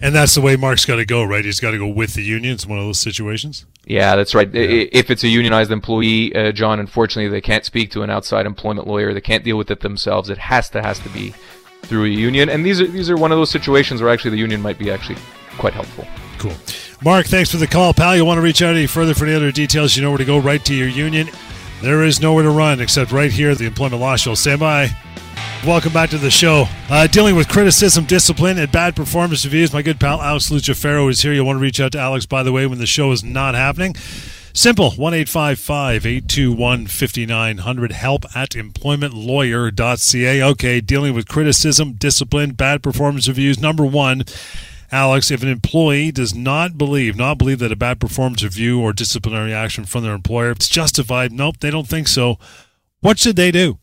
And 0.01 0.15
that's 0.15 0.33
the 0.35 0.41
way 0.41 0.55
Mark's 0.55 0.85
got 0.85 0.95
to 0.97 1.05
go, 1.05 1.23
right? 1.23 1.43
He's 1.45 1.59
got 1.59 1.71
to 1.71 1.77
go 1.77 1.87
with 1.87 2.13
the 2.15 2.23
union. 2.23 2.53
It's 2.53 2.65
one 2.65 2.79
of 2.79 2.85
those 2.85 2.99
situations. 2.99 3.65
Yeah, 3.85 4.15
that's 4.15 4.33
right. 4.33 4.47
I- 4.53 4.89
If 4.91 5.09
it's 5.11 5.23
a 5.23 5.27
unionized 5.27 5.71
employee, 5.71 6.35
uh, 6.35 6.51
John, 6.51 6.79
unfortunately, 6.79 7.29
they 7.29 7.41
can't 7.41 7.65
speak 7.65 7.91
to 7.91 8.01
an 8.03 8.09
outside 8.09 8.45
employment 8.45 8.87
lawyer. 8.87 9.13
They 9.13 9.21
can't 9.21 9.43
deal 9.43 9.57
with 9.57 9.69
it 9.71 9.81
themselves. 9.81 10.29
It 10.29 10.37
has 10.37 10.69
to 10.71 10.81
has 10.81 10.99
to 10.99 11.09
be 11.09 11.33
through 11.83 12.05
a 12.05 12.09
union. 12.09 12.49
And 12.49 12.65
these 12.65 12.79
are 12.81 12.87
these 12.87 13.09
are 13.09 13.17
one 13.17 13.31
of 13.31 13.37
those 13.37 13.49
situations 13.51 14.01
where 14.01 14.11
actually 14.11 14.31
the 14.31 14.37
union 14.37 14.61
might 14.61 14.77
be 14.79 14.91
actually 14.91 15.17
quite 15.57 15.73
helpful. 15.73 16.07
Cool. 16.37 16.53
Mark, 17.03 17.25
thanks 17.27 17.49
for 17.51 17.57
the 17.57 17.67
call, 17.67 17.93
pal. 17.93 18.15
You 18.15 18.25
want 18.25 18.37
to 18.37 18.41
reach 18.43 18.61
out 18.61 18.75
any 18.75 18.87
further 18.87 19.13
for 19.13 19.25
any 19.25 19.35
other 19.35 19.51
details, 19.51 19.95
you 19.95 20.03
know 20.03 20.09
where 20.09 20.17
to 20.19 20.25
go, 20.25 20.37
right 20.39 20.63
to 20.65 20.73
your 20.73 20.87
union. 20.87 21.29
There 21.81 22.03
is 22.03 22.21
nowhere 22.21 22.43
to 22.43 22.51
run 22.51 22.79
except 22.79 23.11
right 23.11 23.31
here 23.31 23.49
at 23.51 23.57
the 23.57 23.65
Employment 23.65 24.01
Law 24.01 24.15
Show. 24.15 24.35
Stand 24.35 24.59
by. 24.59 24.89
Welcome 25.65 25.93
back 25.93 26.09
to 26.09 26.17
the 26.17 26.31
show. 26.31 26.65
Uh, 26.89 27.05
dealing 27.05 27.35
with 27.35 27.47
criticism, 27.47 28.05
discipline, 28.05 28.57
and 28.57 28.71
bad 28.71 28.95
performance 28.95 29.45
reviews. 29.45 29.71
My 29.71 29.83
good 29.83 29.99
pal 29.99 30.19
Alex 30.19 30.49
Lucifero 30.49 31.07
is 31.07 31.21
here. 31.21 31.33
You 31.33 31.45
want 31.45 31.57
to 31.57 31.61
reach 31.61 31.79
out 31.79 31.91
to 31.91 31.99
Alex, 31.99 32.25
by 32.25 32.41
the 32.41 32.51
way, 32.51 32.65
when 32.65 32.79
the 32.79 32.87
show 32.87 33.11
is 33.11 33.23
not 33.23 33.53
happening. 33.53 33.95
Simple, 34.53 34.89
1 34.93 35.13
821 35.13 36.87
5900. 36.87 37.91
Help 37.91 38.25
at 38.35 38.49
employmentlawyer.ca. 38.49 40.43
Okay, 40.43 40.81
dealing 40.81 41.13
with 41.13 41.27
criticism, 41.27 41.93
discipline, 41.93 42.53
bad 42.53 42.81
performance 42.81 43.27
reviews. 43.27 43.59
Number 43.59 43.85
one, 43.85 44.23
Alex, 44.91 45.29
if 45.29 45.43
an 45.43 45.49
employee 45.49 46.11
does 46.11 46.33
not 46.33 46.75
believe, 46.75 47.15
not 47.15 47.37
believe 47.37 47.59
that 47.59 47.71
a 47.71 47.75
bad 47.75 47.99
performance 47.99 48.43
review 48.43 48.81
or 48.81 48.93
disciplinary 48.93 49.53
action 49.53 49.85
from 49.85 50.01
their 50.03 50.15
employer 50.15 50.55
is 50.59 50.67
justified, 50.67 51.31
nope, 51.31 51.57
they 51.59 51.69
don't 51.69 51.87
think 51.87 52.07
so. 52.07 52.39
What 53.01 53.19
should 53.19 53.35
they 53.35 53.51
do? 53.51 53.77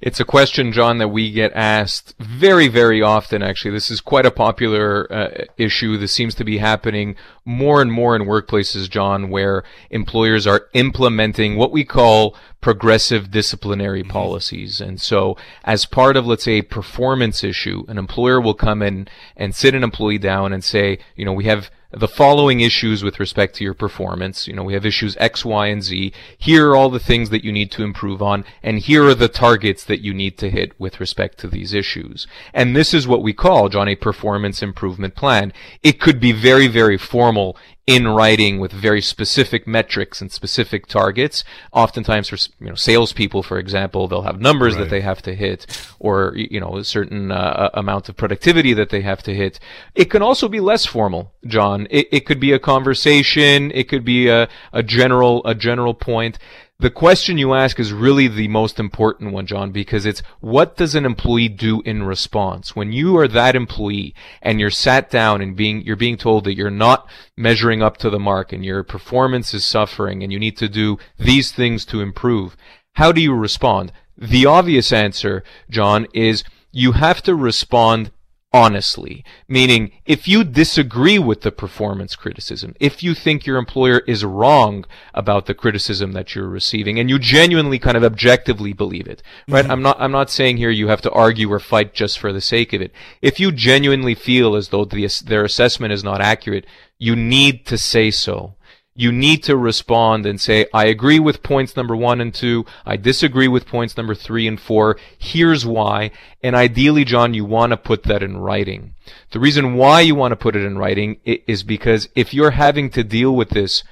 It's 0.00 0.18
a 0.18 0.24
question, 0.24 0.72
John, 0.72 0.96
that 0.96 1.08
we 1.08 1.30
get 1.30 1.52
asked 1.54 2.14
very, 2.18 2.68
very 2.68 3.02
often, 3.02 3.42
actually. 3.42 3.72
This 3.72 3.90
is 3.90 4.00
quite 4.00 4.24
a 4.24 4.30
popular 4.30 5.12
uh, 5.12 5.44
issue. 5.58 5.98
This 5.98 6.12
seems 6.12 6.34
to 6.36 6.44
be 6.44 6.56
happening 6.56 7.16
more 7.44 7.82
and 7.82 7.92
more 7.92 8.16
in 8.16 8.22
workplaces, 8.22 8.88
John, 8.88 9.28
where 9.28 9.64
employers 9.90 10.46
are 10.46 10.68
implementing 10.72 11.56
what 11.56 11.70
we 11.70 11.84
call 11.84 12.34
progressive 12.62 13.30
disciplinary 13.30 14.00
mm-hmm. 14.00 14.12
policies. 14.12 14.80
And 14.80 15.02
so, 15.02 15.36
as 15.64 15.84
part 15.84 16.16
of, 16.16 16.26
let's 16.26 16.44
say, 16.44 16.58
a 16.58 16.62
performance 16.62 17.44
issue, 17.44 17.84
an 17.88 17.98
employer 17.98 18.40
will 18.40 18.54
come 18.54 18.80
in 18.80 19.06
and 19.36 19.54
sit 19.54 19.74
an 19.74 19.84
employee 19.84 20.18
down 20.18 20.54
and 20.54 20.64
say, 20.64 20.98
you 21.14 21.26
know, 21.26 21.32
we 21.34 21.44
have 21.44 21.70
the 21.90 22.08
following 22.08 22.60
issues 22.60 23.02
with 23.02 23.18
respect 23.18 23.54
to 23.56 23.64
your 23.64 23.74
performance. 23.74 24.46
You 24.46 24.54
know, 24.54 24.62
we 24.62 24.74
have 24.74 24.84
issues 24.84 25.16
X, 25.18 25.44
Y, 25.44 25.66
and 25.68 25.82
Z. 25.82 26.12
Here 26.36 26.70
are 26.70 26.76
all 26.76 26.90
the 26.90 27.00
things 27.00 27.30
that 27.30 27.44
you 27.44 27.52
need 27.52 27.70
to 27.72 27.82
improve 27.82 28.20
on, 28.20 28.44
and 28.62 28.78
here 28.78 29.04
are 29.04 29.14
the 29.14 29.28
targets 29.28 29.84
that 29.84 30.02
you 30.02 30.12
need 30.12 30.36
to 30.38 30.50
hit 30.50 30.78
with 30.78 31.00
respect 31.00 31.38
to 31.38 31.48
these 31.48 31.72
issues. 31.72 32.26
And 32.52 32.76
this 32.76 32.92
is 32.92 33.08
what 33.08 33.22
we 33.22 33.32
call, 33.32 33.68
John, 33.68 33.88
a 33.88 33.96
performance 33.96 34.62
improvement 34.62 35.14
plan. 35.14 35.52
It 35.82 36.00
could 36.00 36.20
be 36.20 36.32
very, 36.32 36.66
very 36.66 36.98
formal 36.98 37.56
in 37.88 38.06
writing 38.06 38.58
with 38.58 38.70
very 38.70 39.00
specific 39.00 39.66
metrics 39.66 40.20
and 40.20 40.30
specific 40.30 40.86
targets. 40.86 41.42
Oftentimes, 41.72 42.28
for 42.28 42.36
you 42.60 42.68
know, 42.68 42.74
salespeople, 42.74 43.42
for 43.42 43.58
example, 43.58 44.06
they'll 44.06 44.28
have 44.30 44.42
numbers 44.42 44.74
right. 44.74 44.82
that 44.82 44.90
they 44.90 45.00
have 45.00 45.22
to 45.22 45.34
hit, 45.34 45.66
or 45.98 46.34
you 46.36 46.60
know, 46.60 46.76
a 46.76 46.84
certain 46.84 47.32
uh, 47.32 47.70
amount 47.72 48.10
of 48.10 48.16
productivity 48.18 48.74
that 48.74 48.90
they 48.90 49.00
have 49.00 49.22
to 49.22 49.34
hit. 49.34 49.58
It 49.94 50.10
can 50.10 50.20
also 50.20 50.48
be 50.48 50.60
less 50.60 50.84
formal, 50.84 51.32
John. 51.46 51.86
It, 51.88 52.08
it 52.12 52.26
could 52.26 52.38
be 52.38 52.52
a 52.52 52.58
conversation. 52.58 53.70
It 53.72 53.88
could 53.88 54.04
be 54.04 54.28
a, 54.28 54.50
a 54.74 54.82
general 54.82 55.40
a 55.46 55.54
general 55.54 55.94
point 55.94 56.38
the 56.80 56.90
question 56.90 57.38
you 57.38 57.54
ask 57.54 57.80
is 57.80 57.92
really 57.92 58.28
the 58.28 58.46
most 58.46 58.78
important 58.78 59.32
one, 59.32 59.46
John, 59.46 59.72
because 59.72 60.06
it's 60.06 60.22
what 60.38 60.76
does 60.76 60.94
an 60.94 61.04
employee 61.04 61.48
do 61.48 61.80
in 61.80 62.04
response? 62.04 62.76
When 62.76 62.92
you 62.92 63.16
are 63.16 63.26
that 63.26 63.56
employee 63.56 64.14
and 64.42 64.60
you're 64.60 64.70
sat 64.70 65.10
down 65.10 65.40
and 65.40 65.56
being, 65.56 65.82
you're 65.82 65.96
being 65.96 66.16
told 66.16 66.44
that 66.44 66.54
you're 66.54 66.70
not 66.70 67.08
measuring 67.36 67.82
up 67.82 67.96
to 67.98 68.10
the 68.10 68.20
mark 68.20 68.52
and 68.52 68.64
your 68.64 68.84
performance 68.84 69.52
is 69.54 69.64
suffering 69.64 70.22
and 70.22 70.32
you 70.32 70.38
need 70.38 70.56
to 70.58 70.68
do 70.68 70.98
these 71.18 71.50
things 71.50 71.84
to 71.86 72.00
improve. 72.00 72.56
How 72.94 73.10
do 73.10 73.20
you 73.20 73.34
respond? 73.34 73.90
The 74.16 74.46
obvious 74.46 74.92
answer, 74.92 75.42
John, 75.68 76.06
is 76.14 76.44
you 76.70 76.92
have 76.92 77.22
to 77.22 77.34
respond 77.34 78.12
honestly. 78.52 79.24
Meaning, 79.46 79.92
if 80.06 80.26
you 80.26 80.44
disagree 80.44 81.18
with 81.18 81.42
the 81.42 81.52
performance 81.52 82.16
criticism, 82.16 82.74
if 82.80 83.02
you 83.02 83.14
think 83.14 83.46
your 83.46 83.58
employer 83.58 84.00
is 84.06 84.24
wrong 84.24 84.84
about 85.14 85.46
the 85.46 85.54
criticism 85.54 86.12
that 86.12 86.34
you're 86.34 86.48
receiving, 86.48 86.98
and 86.98 87.10
you 87.10 87.18
genuinely 87.18 87.78
kind 87.78 87.96
of 87.96 88.04
objectively 88.04 88.72
believe 88.72 89.06
it, 89.06 89.22
right? 89.48 89.64
Mm-hmm. 89.64 89.72
I'm 89.72 89.82
not, 89.82 90.00
I'm 90.00 90.12
not 90.12 90.30
saying 90.30 90.56
here 90.56 90.70
you 90.70 90.88
have 90.88 91.02
to 91.02 91.10
argue 91.12 91.52
or 91.52 91.60
fight 91.60 91.94
just 91.94 92.18
for 92.18 92.32
the 92.32 92.40
sake 92.40 92.72
of 92.72 92.80
it. 92.80 92.92
If 93.20 93.38
you 93.38 93.52
genuinely 93.52 94.14
feel 94.14 94.56
as 94.56 94.68
though 94.68 94.84
the, 94.84 95.06
their 95.24 95.44
assessment 95.44 95.92
is 95.92 96.04
not 96.04 96.20
accurate, 96.20 96.66
you 96.98 97.14
need 97.14 97.66
to 97.66 97.78
say 97.78 98.10
so 98.10 98.54
you 98.98 99.12
need 99.12 99.44
to 99.44 99.56
respond 99.56 100.26
and 100.26 100.40
say, 100.40 100.66
I 100.74 100.86
agree 100.86 101.20
with 101.20 101.44
points 101.44 101.76
number 101.76 101.94
one 101.94 102.20
and 102.20 102.34
two. 102.34 102.66
I 102.84 102.96
disagree 102.96 103.46
with 103.46 103.64
points 103.64 103.96
number 103.96 104.12
three 104.12 104.48
and 104.48 104.60
four. 104.60 104.98
Here's 105.16 105.64
why. 105.64 106.10
And 106.42 106.56
ideally, 106.56 107.04
John, 107.04 107.32
you 107.32 107.44
want 107.44 107.70
to 107.70 107.76
put 107.76 108.02
that 108.02 108.24
in 108.24 108.38
writing. 108.38 108.94
The 109.30 109.38
reason 109.38 109.74
why 109.74 110.00
you 110.00 110.16
want 110.16 110.32
to 110.32 110.36
put 110.36 110.56
it 110.56 110.64
in 110.64 110.78
writing 110.78 111.20
is 111.24 111.62
because 111.62 112.08
if 112.16 112.34
you're 112.34 112.50
having 112.50 112.90
to 112.90 113.04
deal 113.04 113.36
with 113.36 113.50
this 113.50 113.84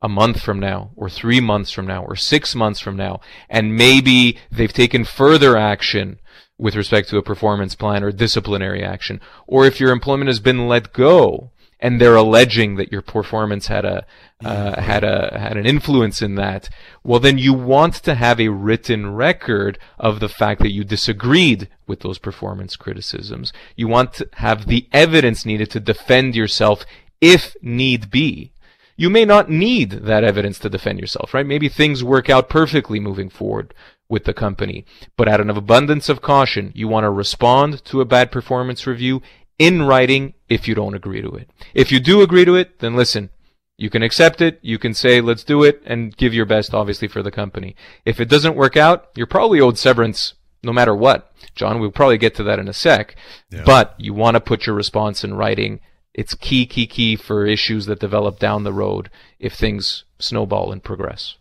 a 0.00 0.08
month 0.08 0.40
from 0.40 0.60
now, 0.60 0.92
or 0.96 1.10
three 1.10 1.40
months 1.40 1.70
from 1.70 1.86
now, 1.86 2.02
or 2.02 2.16
six 2.16 2.54
months 2.54 2.80
from 2.80 2.96
now, 2.96 3.20
and 3.50 3.76
maybe 3.76 4.38
they've 4.50 4.72
taken 4.72 5.04
further 5.04 5.58
action 5.58 6.18
with 6.56 6.74
respect 6.74 7.10
to 7.10 7.18
a 7.18 7.22
performance 7.22 7.74
plan 7.74 8.02
or 8.02 8.12
disciplinary 8.12 8.82
action, 8.82 9.20
or 9.46 9.66
if 9.66 9.78
your 9.78 9.90
employment 9.90 10.28
has 10.28 10.40
been 10.40 10.68
let 10.68 10.94
go, 10.94 11.50
and 11.84 12.00
they're 12.00 12.16
alleging 12.16 12.76
that 12.76 12.90
your 12.90 13.02
performance 13.02 13.66
had 13.66 13.84
a 13.84 14.06
uh, 14.42 14.80
had 14.80 15.04
a 15.04 15.38
had 15.38 15.58
an 15.58 15.66
influence 15.66 16.22
in 16.22 16.34
that, 16.34 16.70
well 17.02 17.20
then 17.20 17.36
you 17.36 17.52
want 17.52 17.92
to 17.92 18.14
have 18.14 18.40
a 18.40 18.48
written 18.48 19.14
record 19.14 19.78
of 19.98 20.18
the 20.18 20.28
fact 20.30 20.62
that 20.62 20.72
you 20.72 20.82
disagreed 20.82 21.68
with 21.86 22.00
those 22.00 22.18
performance 22.18 22.74
criticisms. 22.74 23.52
You 23.76 23.86
want 23.86 24.14
to 24.14 24.28
have 24.36 24.66
the 24.66 24.88
evidence 24.92 25.44
needed 25.44 25.70
to 25.72 25.80
defend 25.80 26.34
yourself 26.34 26.86
if 27.20 27.54
need 27.60 28.10
be. 28.10 28.50
You 28.96 29.10
may 29.10 29.26
not 29.26 29.50
need 29.50 29.90
that 29.90 30.24
evidence 30.24 30.58
to 30.60 30.70
defend 30.70 31.00
yourself, 31.00 31.34
right? 31.34 31.44
Maybe 31.44 31.68
things 31.68 32.02
work 32.02 32.30
out 32.30 32.48
perfectly 32.48 32.98
moving 32.98 33.28
forward 33.28 33.74
with 34.08 34.24
the 34.24 34.32
company. 34.32 34.86
But 35.18 35.28
out 35.28 35.40
of 35.40 35.56
abundance 35.56 36.08
of 36.08 36.22
caution, 36.22 36.72
you 36.74 36.88
want 36.88 37.04
to 37.04 37.10
respond 37.10 37.84
to 37.86 38.00
a 38.00 38.06
bad 38.06 38.30
performance 38.30 38.86
review 38.86 39.20
in 39.58 39.82
writing 39.82 40.34
if 40.48 40.68
you 40.68 40.74
don't 40.74 40.94
agree 40.94 41.22
to 41.22 41.30
it. 41.30 41.50
If 41.74 41.92
you 41.92 42.00
do 42.00 42.22
agree 42.22 42.44
to 42.44 42.54
it, 42.54 42.80
then 42.80 42.96
listen. 42.96 43.30
You 43.76 43.90
can 43.90 44.02
accept 44.02 44.40
it. 44.40 44.60
You 44.62 44.78
can 44.78 44.94
say, 44.94 45.20
let's 45.20 45.42
do 45.42 45.64
it 45.64 45.82
and 45.84 46.16
give 46.16 46.32
your 46.32 46.46
best, 46.46 46.74
obviously, 46.74 47.08
for 47.08 47.22
the 47.22 47.32
company. 47.32 47.74
If 48.04 48.20
it 48.20 48.28
doesn't 48.28 48.54
work 48.54 48.76
out, 48.76 49.08
you're 49.16 49.26
probably 49.26 49.60
owed 49.60 49.78
severance 49.78 50.34
no 50.62 50.72
matter 50.72 50.94
what. 50.94 51.32
John, 51.54 51.80
we'll 51.80 51.90
probably 51.90 52.18
get 52.18 52.34
to 52.36 52.42
that 52.44 52.58
in 52.58 52.68
a 52.68 52.72
sec. 52.72 53.16
Yeah. 53.50 53.62
But 53.66 53.94
you 53.98 54.14
want 54.14 54.36
to 54.36 54.40
put 54.40 54.66
your 54.66 54.76
response 54.76 55.24
in 55.24 55.34
writing. 55.34 55.80
It's 56.14 56.34
key, 56.34 56.66
key, 56.66 56.86
key 56.86 57.16
for 57.16 57.46
issues 57.46 57.86
that 57.86 57.98
develop 57.98 58.38
down 58.38 58.62
the 58.62 58.72
road 58.72 59.10
if 59.40 59.54
things 59.54 60.04
snowball 60.18 60.72
and 60.72 60.82
progress. 60.82 61.36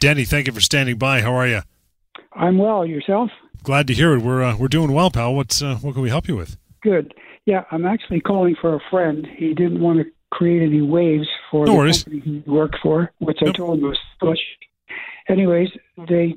Danny, 0.00 0.24
thank 0.24 0.46
you 0.46 0.52
for 0.52 0.60
standing 0.60 0.96
by. 0.96 1.20
How 1.20 1.34
are 1.34 1.46
you? 1.46 1.60
I'm 2.34 2.58
well. 2.58 2.86
Yourself? 2.86 3.30
Glad 3.62 3.86
to 3.88 3.94
hear 3.94 4.14
it. 4.14 4.20
We're 4.20 4.42
uh, 4.42 4.56
we're 4.56 4.68
doing 4.68 4.92
well, 4.92 5.10
pal. 5.10 5.34
What's 5.34 5.62
uh, 5.62 5.76
what 5.76 5.94
can 5.94 6.02
we 6.02 6.08
help 6.08 6.28
you 6.28 6.36
with? 6.36 6.56
Good. 6.82 7.14
Yeah, 7.46 7.62
I'm 7.70 7.86
actually 7.86 8.20
calling 8.20 8.56
for 8.60 8.74
a 8.74 8.80
friend. 8.90 9.26
He 9.36 9.54
didn't 9.54 9.80
want 9.80 10.00
to 10.00 10.04
create 10.30 10.62
any 10.62 10.82
waves 10.82 11.28
for 11.50 11.64
no 11.64 11.72
the 11.72 11.78
worries. 11.78 12.04
company 12.04 12.42
he 12.44 12.50
worked 12.50 12.76
for, 12.82 13.12
which 13.18 13.38
yep. 13.40 13.54
I 13.54 13.56
told 13.56 13.78
him 13.78 13.84
was 13.84 13.98
push. 14.20 14.40
Anyways, 15.28 15.68
they 16.08 16.34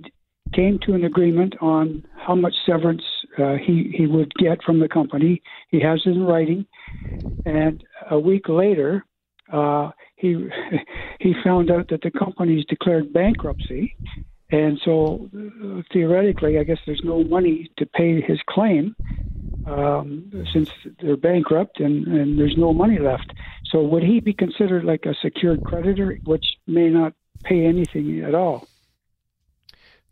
came 0.53 0.79
to 0.85 0.93
an 0.93 1.03
agreement 1.03 1.55
on 1.61 2.05
how 2.15 2.35
much 2.35 2.53
severance 2.65 3.01
uh, 3.39 3.55
he 3.55 3.93
he 3.95 4.05
would 4.05 4.31
get 4.35 4.63
from 4.63 4.79
the 4.79 4.87
company. 4.87 5.41
He 5.69 5.79
has 5.79 6.01
it 6.05 6.11
in 6.11 6.23
writing, 6.23 6.65
and 7.45 7.83
a 8.11 8.19
week 8.19 8.47
later, 8.47 9.03
uh, 9.51 9.89
he 10.15 10.47
he 11.19 11.33
found 11.43 11.71
out 11.71 11.89
that 11.89 12.01
the 12.01 12.11
company's 12.11 12.65
declared 12.65 13.11
bankruptcy, 13.13 13.95
and 14.51 14.79
so 14.85 15.27
uh, 15.35 15.81
theoretically, 15.91 16.59
I 16.59 16.63
guess 16.63 16.79
there's 16.85 17.01
no 17.03 17.23
money 17.23 17.69
to 17.77 17.85
pay 17.87 18.21
his 18.21 18.39
claim 18.47 18.95
um, 19.65 20.31
since 20.53 20.69
they're 21.01 21.17
bankrupt 21.17 21.79
and, 21.79 22.07
and 22.07 22.39
there's 22.39 22.57
no 22.57 22.73
money 22.73 22.99
left. 22.99 23.31
So 23.65 23.81
would 23.81 24.03
he 24.03 24.19
be 24.19 24.33
considered 24.33 24.83
like 24.83 25.05
a 25.05 25.15
secured 25.21 25.63
creditor, 25.63 26.19
which 26.25 26.45
may 26.67 26.89
not 26.89 27.13
pay 27.43 27.65
anything 27.65 28.21
at 28.21 28.35
all? 28.35 28.67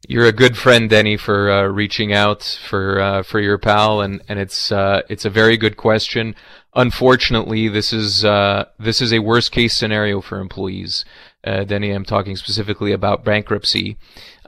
You're 0.08 0.28
a 0.28 0.32
good 0.32 0.56
friend, 0.56 0.90
Denny, 0.90 1.18
for 1.18 1.52
uh, 1.52 1.64
reaching 1.64 2.14
out 2.14 2.44
for 2.44 3.02
uh, 3.02 3.24
for 3.24 3.40
your 3.40 3.58
pal, 3.58 4.00
and 4.00 4.22
and 4.30 4.40
it's 4.40 4.72
uh, 4.72 5.02
it's 5.10 5.26
a 5.26 5.30
very 5.30 5.58
good 5.58 5.76
question. 5.76 6.36
Unfortunately, 6.76 7.68
this 7.68 7.92
is 7.92 8.24
uh, 8.24 8.66
this 8.80 9.02
is 9.02 9.12
a 9.12 9.20
worst 9.20 9.52
case 9.52 9.76
scenario 9.76 10.22
for 10.22 10.40
employees. 10.40 11.04
Uh, 11.44 11.64
Denny, 11.64 11.92
I'm 11.92 12.06
talking 12.06 12.36
specifically 12.36 12.92
about 12.92 13.26
bankruptcy. 13.26 13.98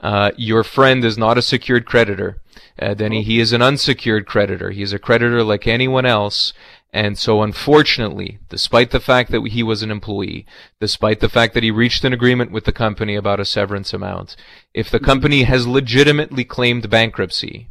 Uh, 0.00 0.30
your 0.36 0.64
friend 0.64 1.04
is 1.04 1.18
not 1.18 1.38
a 1.38 1.42
secured 1.42 1.86
creditor. 1.86 2.38
Uh, 2.78 2.94
then 2.94 3.12
he, 3.12 3.22
he 3.22 3.40
is 3.40 3.52
an 3.52 3.62
unsecured 3.62 4.26
creditor. 4.26 4.70
He 4.70 4.82
is 4.82 4.92
a 4.92 4.98
creditor 4.98 5.42
like 5.42 5.66
anyone 5.66 6.06
else. 6.06 6.52
And 6.92 7.16
so 7.16 7.42
unfortunately, 7.42 8.38
despite 8.48 8.90
the 8.90 8.98
fact 8.98 9.30
that 9.30 9.46
he 9.48 9.62
was 9.62 9.82
an 9.82 9.90
employee, 9.90 10.44
despite 10.80 11.20
the 11.20 11.28
fact 11.28 11.54
that 11.54 11.62
he 11.62 11.70
reached 11.70 12.04
an 12.04 12.12
agreement 12.12 12.50
with 12.50 12.64
the 12.64 12.72
company 12.72 13.14
about 13.14 13.38
a 13.38 13.44
severance 13.44 13.92
amount, 13.92 14.34
if 14.74 14.90
the 14.90 14.98
company 14.98 15.44
has 15.44 15.68
legitimately 15.68 16.44
claimed 16.44 16.90
bankruptcy, 16.90 17.68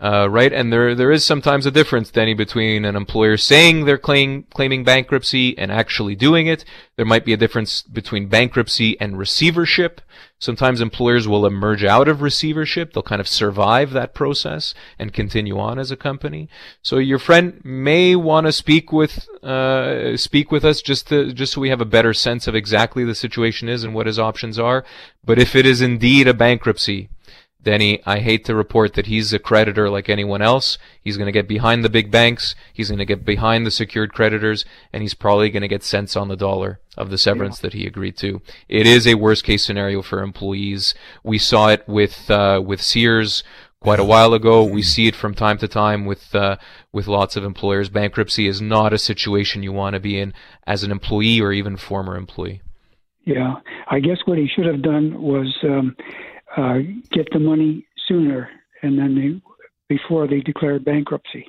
Uh, 0.00 0.26
right, 0.30 0.50
and 0.50 0.72
there 0.72 0.94
there 0.94 1.12
is 1.12 1.22
sometimes 1.22 1.66
a 1.66 1.70
difference, 1.70 2.10
Denny, 2.10 2.32
between 2.32 2.86
an 2.86 2.96
employer 2.96 3.36
saying 3.36 3.84
they're 3.84 3.98
claim, 3.98 4.44
claiming 4.44 4.82
bankruptcy 4.82 5.56
and 5.58 5.70
actually 5.70 6.14
doing 6.14 6.46
it. 6.46 6.64
There 6.96 7.04
might 7.04 7.26
be 7.26 7.34
a 7.34 7.36
difference 7.36 7.82
between 7.82 8.26
bankruptcy 8.26 8.98
and 8.98 9.18
receivership. 9.18 10.00
Sometimes 10.38 10.80
employers 10.80 11.28
will 11.28 11.44
emerge 11.44 11.84
out 11.84 12.08
of 12.08 12.22
receivership; 12.22 12.94
they'll 12.94 13.02
kind 13.02 13.20
of 13.20 13.28
survive 13.28 13.90
that 13.90 14.14
process 14.14 14.72
and 14.98 15.12
continue 15.12 15.58
on 15.58 15.78
as 15.78 15.90
a 15.90 15.96
company. 15.96 16.48
So 16.80 16.96
your 16.96 17.18
friend 17.18 17.60
may 17.62 18.16
want 18.16 18.46
to 18.46 18.52
speak 18.52 18.92
with 18.92 19.28
uh, 19.44 20.16
speak 20.16 20.50
with 20.50 20.64
us 20.64 20.80
just 20.80 21.08
to 21.08 21.30
just 21.34 21.52
so 21.52 21.60
we 21.60 21.68
have 21.68 21.82
a 21.82 21.84
better 21.84 22.14
sense 22.14 22.46
of 22.46 22.54
exactly 22.54 23.04
the 23.04 23.14
situation 23.14 23.68
is 23.68 23.84
and 23.84 23.94
what 23.94 24.06
his 24.06 24.18
options 24.18 24.58
are. 24.58 24.82
But 25.22 25.38
if 25.38 25.54
it 25.54 25.66
is 25.66 25.82
indeed 25.82 26.26
a 26.26 26.32
bankruptcy, 26.32 27.10
Denny, 27.62 28.00
I 28.06 28.20
hate 28.20 28.46
to 28.46 28.54
report 28.54 28.94
that 28.94 29.06
he's 29.06 29.32
a 29.32 29.38
creditor 29.38 29.90
like 29.90 30.08
anyone 30.08 30.40
else. 30.40 30.78
He's 31.02 31.18
going 31.18 31.26
to 31.26 31.32
get 31.32 31.46
behind 31.46 31.84
the 31.84 31.90
big 31.90 32.10
banks. 32.10 32.54
He's 32.72 32.88
going 32.88 32.98
to 32.98 33.04
get 33.04 33.24
behind 33.24 33.66
the 33.66 33.70
secured 33.70 34.14
creditors, 34.14 34.64
and 34.92 35.02
he's 35.02 35.14
probably 35.14 35.50
going 35.50 35.62
to 35.62 35.68
get 35.68 35.82
cents 35.82 36.16
on 36.16 36.28
the 36.28 36.36
dollar 36.36 36.80
of 36.96 37.10
the 37.10 37.18
severance 37.18 37.58
yeah. 37.58 37.62
that 37.62 37.72
he 37.74 37.86
agreed 37.86 38.16
to. 38.18 38.40
It 38.68 38.86
is 38.86 39.06
a 39.06 39.14
worst 39.14 39.44
case 39.44 39.64
scenario 39.64 40.00
for 40.00 40.22
employees. 40.22 40.94
We 41.22 41.38
saw 41.38 41.68
it 41.68 41.86
with 41.86 42.30
uh, 42.30 42.62
with 42.64 42.80
Sears 42.80 43.44
quite 43.80 44.00
a 44.00 44.04
while 44.04 44.32
ago. 44.32 44.64
We 44.64 44.82
see 44.82 45.06
it 45.06 45.16
from 45.16 45.34
time 45.34 45.58
to 45.58 45.68
time 45.68 46.06
with 46.06 46.34
uh, 46.34 46.56
with 46.92 47.08
lots 47.08 47.36
of 47.36 47.44
employers. 47.44 47.90
Bankruptcy 47.90 48.46
is 48.46 48.62
not 48.62 48.94
a 48.94 48.98
situation 48.98 49.62
you 49.62 49.72
want 49.72 49.94
to 49.94 50.00
be 50.00 50.18
in 50.18 50.32
as 50.66 50.82
an 50.82 50.90
employee 50.90 51.40
or 51.40 51.52
even 51.52 51.76
former 51.76 52.16
employee. 52.16 52.62
Yeah, 53.26 53.56
I 53.88 54.00
guess 54.00 54.16
what 54.24 54.38
he 54.38 54.48
should 54.48 54.64
have 54.64 54.80
done 54.80 55.20
was. 55.20 55.54
Um, 55.62 55.94
uh, 56.56 56.78
get 57.12 57.28
the 57.32 57.38
money 57.38 57.86
sooner, 58.08 58.48
and 58.82 58.98
then 58.98 59.14
they 59.14 59.94
before 59.94 60.26
they 60.26 60.40
declared 60.40 60.84
bankruptcy. 60.84 61.44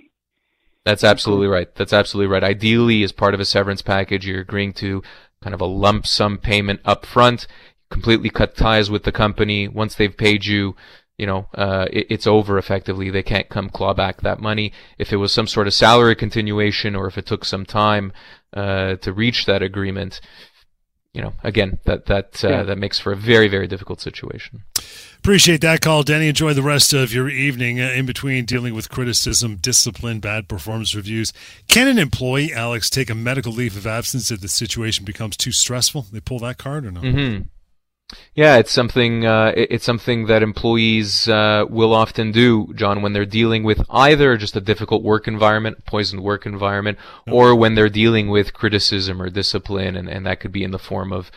That's 0.84 1.03
absolutely 1.03 1.48
right. 1.48 1.74
That's 1.75 1.93
absolutely 1.93 2.31
right. 2.31 2.43
Ideally, 2.43 3.03
as 3.03 3.12
part 3.12 3.34
of 3.34 3.39
a 3.39 3.46
severance 3.46 3.84
package, 3.84 4.25
you're 4.25 4.41
agreeing 4.41 4.74
to 4.74 5.03
kind 5.43 5.53
of 5.53 5.62
a 5.62 5.65
lump 5.65 6.08
sum 6.08 6.38
payment 6.38 6.79
up 6.86 7.05
front, 7.05 7.46
completely 7.91 8.29
cut 8.29 8.55
ties 8.55 8.89
with 8.89 9.03
the 9.03 9.12
company. 9.12 9.67
Once 9.67 9.93
they've 9.93 10.15
paid 10.15 10.46
you, 10.46 10.75
you 11.17 11.27
know, 11.27 11.48
uh, 11.53 11.86
it, 11.91 12.08
it's 12.10 12.25
over 12.25 12.58
effectively. 12.58 13.12
They 13.12 13.22
can't 13.22 13.48
come 13.48 13.70
claw 13.70 13.93
back 13.93 14.22
that 14.22 14.39
money. 14.39 14.74
If 14.98 15.13
it 15.13 15.17
was 15.17 15.31
some 15.31 15.48
sort 15.48 15.67
of 15.67 15.74
salary 15.74 16.15
continuation 16.15 16.96
or 16.96 17.05
if 17.08 17.17
it 17.17 17.27
took 17.27 17.46
some 17.46 17.65
time 17.65 18.12
uh, 18.53 18.96
to 18.96 19.13
reach 19.13 19.46
that 19.46 19.62
agreement, 19.62 20.20
you 21.13 21.22
know, 21.22 21.34
again, 21.44 21.77
that 21.86 22.06
that 22.06 22.44
uh, 22.44 22.50
yeah. 22.50 22.63
that 22.63 22.77
makes 22.77 23.00
for 23.00 23.12
a 23.12 23.15
very 23.15 23.48
very 23.48 23.68
difficult 23.68 24.00
situation. 24.00 24.63
Appreciate 25.18 25.62
that 25.62 25.82
call, 25.82 26.03
Danny. 26.03 26.27
Enjoy 26.27 26.53
the 26.53 26.63
rest 26.63 26.94
of 26.94 27.13
your 27.13 27.30
evening 27.30 27.80
uh, 27.80 27.89
in 27.89 28.06
between 28.06 28.46
dealing 28.46 28.74
with 28.74 28.89
criticism, 28.89 29.58
discipline, 29.58 30.20
bad 30.20 30.48
performance 30.48 30.96
reviews. 30.96 31.32
Can 31.68 31.88
an 31.88 32.00
employee, 32.00 32.53
Alex, 32.53 32.89
take 32.89 33.10
a 33.10 33.15
medical 33.15 33.51
leave 33.51 33.77
of 33.77 33.86
absence 33.86 34.32
if 34.32 34.41
the 34.41 34.48
situation 34.48 35.06
becomes 35.06 35.38
too 35.38 35.51
stressful? 35.51 36.08
They 36.12 36.22
pull 36.22 36.39
that 36.39 36.58
card 36.58 36.86
or 36.86 36.91
no? 36.91 37.01
Mm-hmm. 37.01 37.44
Yeah, 38.34 38.58
it's 38.58 38.72
something. 38.72 39.25
Uh, 39.25 39.51
it's 39.56 39.84
something 39.84 40.27
that 40.27 40.41
employees 40.41 41.27
uh, 41.27 41.65
will 41.70 41.94
often 41.94 42.32
do, 42.32 42.74
John, 42.75 43.01
when 43.01 43.13
they're 43.13 43.25
dealing 43.25 43.63
with 43.63 43.82
either 43.89 44.38
just 44.38 44.56
a 44.56 44.62
difficult 44.62 45.03
work 45.03 45.27
environment, 45.27 45.86
poisoned 45.86 46.24
work 46.24 46.46
environment, 46.46 46.98
or 47.27 47.53
when 47.56 47.75
they're 47.75 47.89
dealing 47.89 48.30
with 48.30 48.53
criticism 48.53 49.22
or 49.22 49.30
discipline, 49.30 49.96
and, 49.96 50.08
and 50.08 50.25
that 50.25 50.39
could 50.39 50.51
be 50.51 50.63
in 50.63 50.72
the 50.72 50.80
form 50.80 51.12
of 51.12 51.32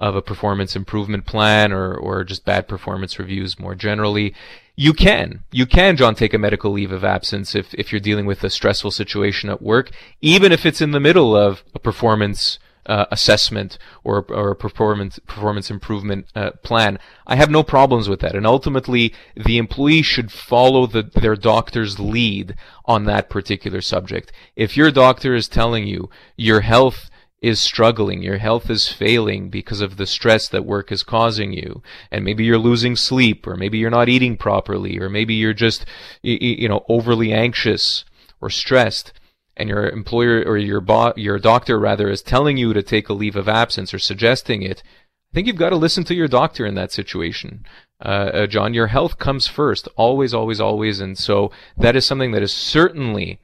of 0.00 0.16
a 0.16 0.22
performance 0.22 0.74
improvement 0.74 1.26
plan 1.26 1.72
or 1.72 1.94
or 1.94 2.24
just 2.24 2.44
bad 2.44 2.66
performance 2.66 3.18
reviews 3.18 3.58
more 3.58 3.74
generally. 3.74 4.34
You 4.74 4.94
can, 4.94 5.44
you 5.52 5.66
can, 5.66 5.96
John, 5.96 6.14
take 6.14 6.32
a 6.32 6.38
medical 6.38 6.72
leave 6.72 6.90
of 6.90 7.04
absence 7.04 7.54
if 7.54 7.74
if 7.74 7.92
you're 7.92 8.00
dealing 8.00 8.26
with 8.26 8.42
a 8.42 8.50
stressful 8.50 8.90
situation 8.92 9.50
at 9.50 9.62
work, 9.62 9.90
even 10.20 10.52
if 10.52 10.64
it's 10.64 10.80
in 10.80 10.92
the 10.92 11.00
middle 11.00 11.36
of 11.36 11.62
a 11.74 11.78
performance 11.78 12.58
uh, 12.90 13.06
assessment 13.12 13.78
or, 14.02 14.26
or 14.28 14.50
a 14.50 14.56
performance 14.56 15.20
performance 15.20 15.70
improvement 15.70 16.26
uh, 16.34 16.50
plan. 16.64 16.98
I 17.24 17.36
have 17.36 17.48
no 17.48 17.62
problems 17.62 18.08
with 18.08 18.18
that, 18.20 18.34
and 18.34 18.44
ultimately 18.44 19.14
the 19.36 19.58
employee 19.58 20.02
should 20.02 20.32
follow 20.32 20.88
the, 20.88 21.04
their 21.04 21.36
doctor's 21.36 22.00
lead 22.00 22.56
on 22.86 23.04
that 23.04 23.30
particular 23.30 23.80
subject. 23.80 24.32
If 24.56 24.76
your 24.76 24.90
doctor 24.90 25.36
is 25.36 25.46
telling 25.46 25.86
you 25.86 26.10
your 26.36 26.62
health 26.62 27.10
is 27.40 27.60
struggling, 27.60 28.22
your 28.22 28.38
health 28.38 28.68
is 28.68 28.88
failing 28.88 29.50
because 29.50 29.80
of 29.80 29.96
the 29.96 30.06
stress 30.06 30.48
that 30.48 30.66
work 30.66 30.90
is 30.90 31.04
causing 31.04 31.52
you, 31.52 31.84
and 32.10 32.24
maybe 32.24 32.42
you're 32.42 32.58
losing 32.58 32.96
sleep, 32.96 33.46
or 33.46 33.54
maybe 33.54 33.78
you're 33.78 33.88
not 33.88 34.08
eating 34.08 34.36
properly, 34.36 34.98
or 34.98 35.08
maybe 35.08 35.34
you're 35.34 35.54
just 35.54 35.86
you 36.22 36.68
know 36.68 36.84
overly 36.88 37.32
anxious 37.32 38.04
or 38.40 38.50
stressed 38.50 39.12
and 39.60 39.68
your 39.68 39.88
employer 39.88 40.42
or 40.46 40.56
your 40.56 40.80
bo- 40.80 41.12
your 41.16 41.38
doctor 41.38 41.78
rather 41.78 42.08
is 42.08 42.22
telling 42.22 42.56
you 42.56 42.72
to 42.72 42.82
take 42.82 43.08
a 43.08 43.12
leave 43.12 43.36
of 43.36 43.48
absence 43.48 43.92
or 43.92 43.98
suggesting 43.98 44.62
it, 44.62 44.82
I 45.30 45.34
think 45.34 45.46
you've 45.46 45.56
got 45.56 45.70
to 45.70 45.76
listen 45.76 46.02
to 46.04 46.14
your 46.14 46.28
doctor 46.28 46.66
in 46.66 46.74
that 46.74 46.90
situation. 46.90 47.64
Uh, 48.04 48.08
uh, 48.08 48.46
John, 48.46 48.74
your 48.74 48.88
health 48.88 49.18
comes 49.18 49.46
first, 49.46 49.86
always, 49.96 50.32
always, 50.32 50.60
always, 50.60 50.98
and 50.98 51.16
so 51.16 51.52
that 51.76 51.94
is 51.94 52.06
something 52.06 52.32
that 52.32 52.42
is 52.42 52.52
certainly 52.52 53.38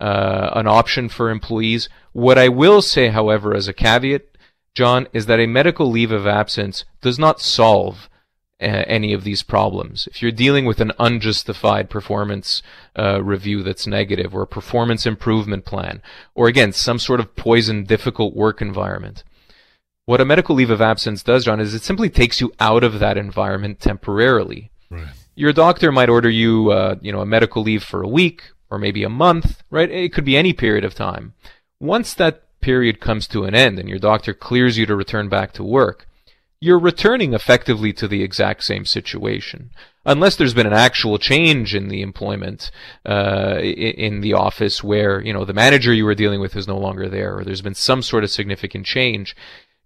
uh, 0.00 0.50
an 0.54 0.66
option 0.66 1.08
for 1.08 1.30
employees. 1.30 1.88
What 2.12 2.38
I 2.38 2.48
will 2.48 2.80
say, 2.80 3.08
however, 3.08 3.54
as 3.54 3.68
a 3.68 3.74
caveat, 3.74 4.22
John, 4.74 5.06
is 5.12 5.26
that 5.26 5.40
a 5.40 5.46
medical 5.46 5.90
leave 5.90 6.10
of 6.10 6.26
absence 6.26 6.84
does 7.02 7.18
not 7.18 7.40
solve 7.40 8.08
any 8.60 9.12
of 9.12 9.24
these 9.24 9.42
problems. 9.42 10.08
If 10.08 10.20
you're 10.20 10.32
dealing 10.32 10.64
with 10.64 10.80
an 10.80 10.92
unjustified 10.98 11.88
performance 11.88 12.62
uh, 12.98 13.22
review 13.22 13.62
that's 13.62 13.86
negative, 13.86 14.34
or 14.34 14.42
a 14.42 14.46
performance 14.46 15.06
improvement 15.06 15.64
plan, 15.64 16.02
or 16.34 16.48
again, 16.48 16.72
some 16.72 16.98
sort 16.98 17.20
of 17.20 17.36
poisoned, 17.36 17.86
difficult 17.86 18.34
work 18.34 18.60
environment, 18.60 19.22
what 20.06 20.20
a 20.20 20.24
medical 20.24 20.56
leave 20.56 20.70
of 20.70 20.80
absence 20.80 21.22
does, 21.22 21.44
John, 21.44 21.60
is 21.60 21.74
it 21.74 21.82
simply 21.82 22.08
takes 22.08 22.40
you 22.40 22.52
out 22.58 22.82
of 22.82 22.98
that 22.98 23.18
environment 23.18 23.78
temporarily. 23.78 24.70
Right. 24.90 25.08
Your 25.34 25.52
doctor 25.52 25.92
might 25.92 26.08
order 26.08 26.30
you, 26.30 26.72
uh, 26.72 26.96
you 27.02 27.12
know, 27.12 27.20
a 27.20 27.26
medical 27.26 27.62
leave 27.62 27.84
for 27.84 28.02
a 28.02 28.08
week 28.08 28.42
or 28.70 28.78
maybe 28.78 29.04
a 29.04 29.10
month, 29.10 29.62
right? 29.70 29.90
It 29.90 30.12
could 30.12 30.24
be 30.24 30.36
any 30.36 30.52
period 30.52 30.84
of 30.84 30.94
time. 30.94 31.34
Once 31.78 32.14
that 32.14 32.42
period 32.60 33.00
comes 33.00 33.28
to 33.28 33.44
an 33.44 33.54
end 33.54 33.78
and 33.78 33.88
your 33.88 33.98
doctor 33.98 34.34
clears 34.34 34.78
you 34.78 34.86
to 34.86 34.96
return 34.96 35.28
back 35.28 35.52
to 35.52 35.62
work, 35.62 36.07
you're 36.60 36.78
returning 36.78 37.34
effectively 37.34 37.92
to 37.92 38.08
the 38.08 38.22
exact 38.22 38.64
same 38.64 38.84
situation. 38.84 39.70
Unless 40.04 40.36
there's 40.36 40.54
been 40.54 40.66
an 40.66 40.72
actual 40.72 41.18
change 41.18 41.74
in 41.74 41.88
the 41.88 42.02
employment 42.02 42.70
uh, 43.04 43.58
in 43.60 44.20
the 44.20 44.32
office 44.32 44.82
where 44.82 45.20
you 45.20 45.32
know 45.32 45.44
the 45.44 45.52
manager 45.52 45.92
you 45.92 46.04
were 46.04 46.14
dealing 46.14 46.40
with 46.40 46.56
is 46.56 46.66
no 46.66 46.78
longer 46.78 47.08
there, 47.08 47.36
or 47.36 47.44
there's 47.44 47.62
been 47.62 47.74
some 47.74 48.02
sort 48.02 48.24
of 48.24 48.30
significant 48.30 48.86
change, 48.86 49.36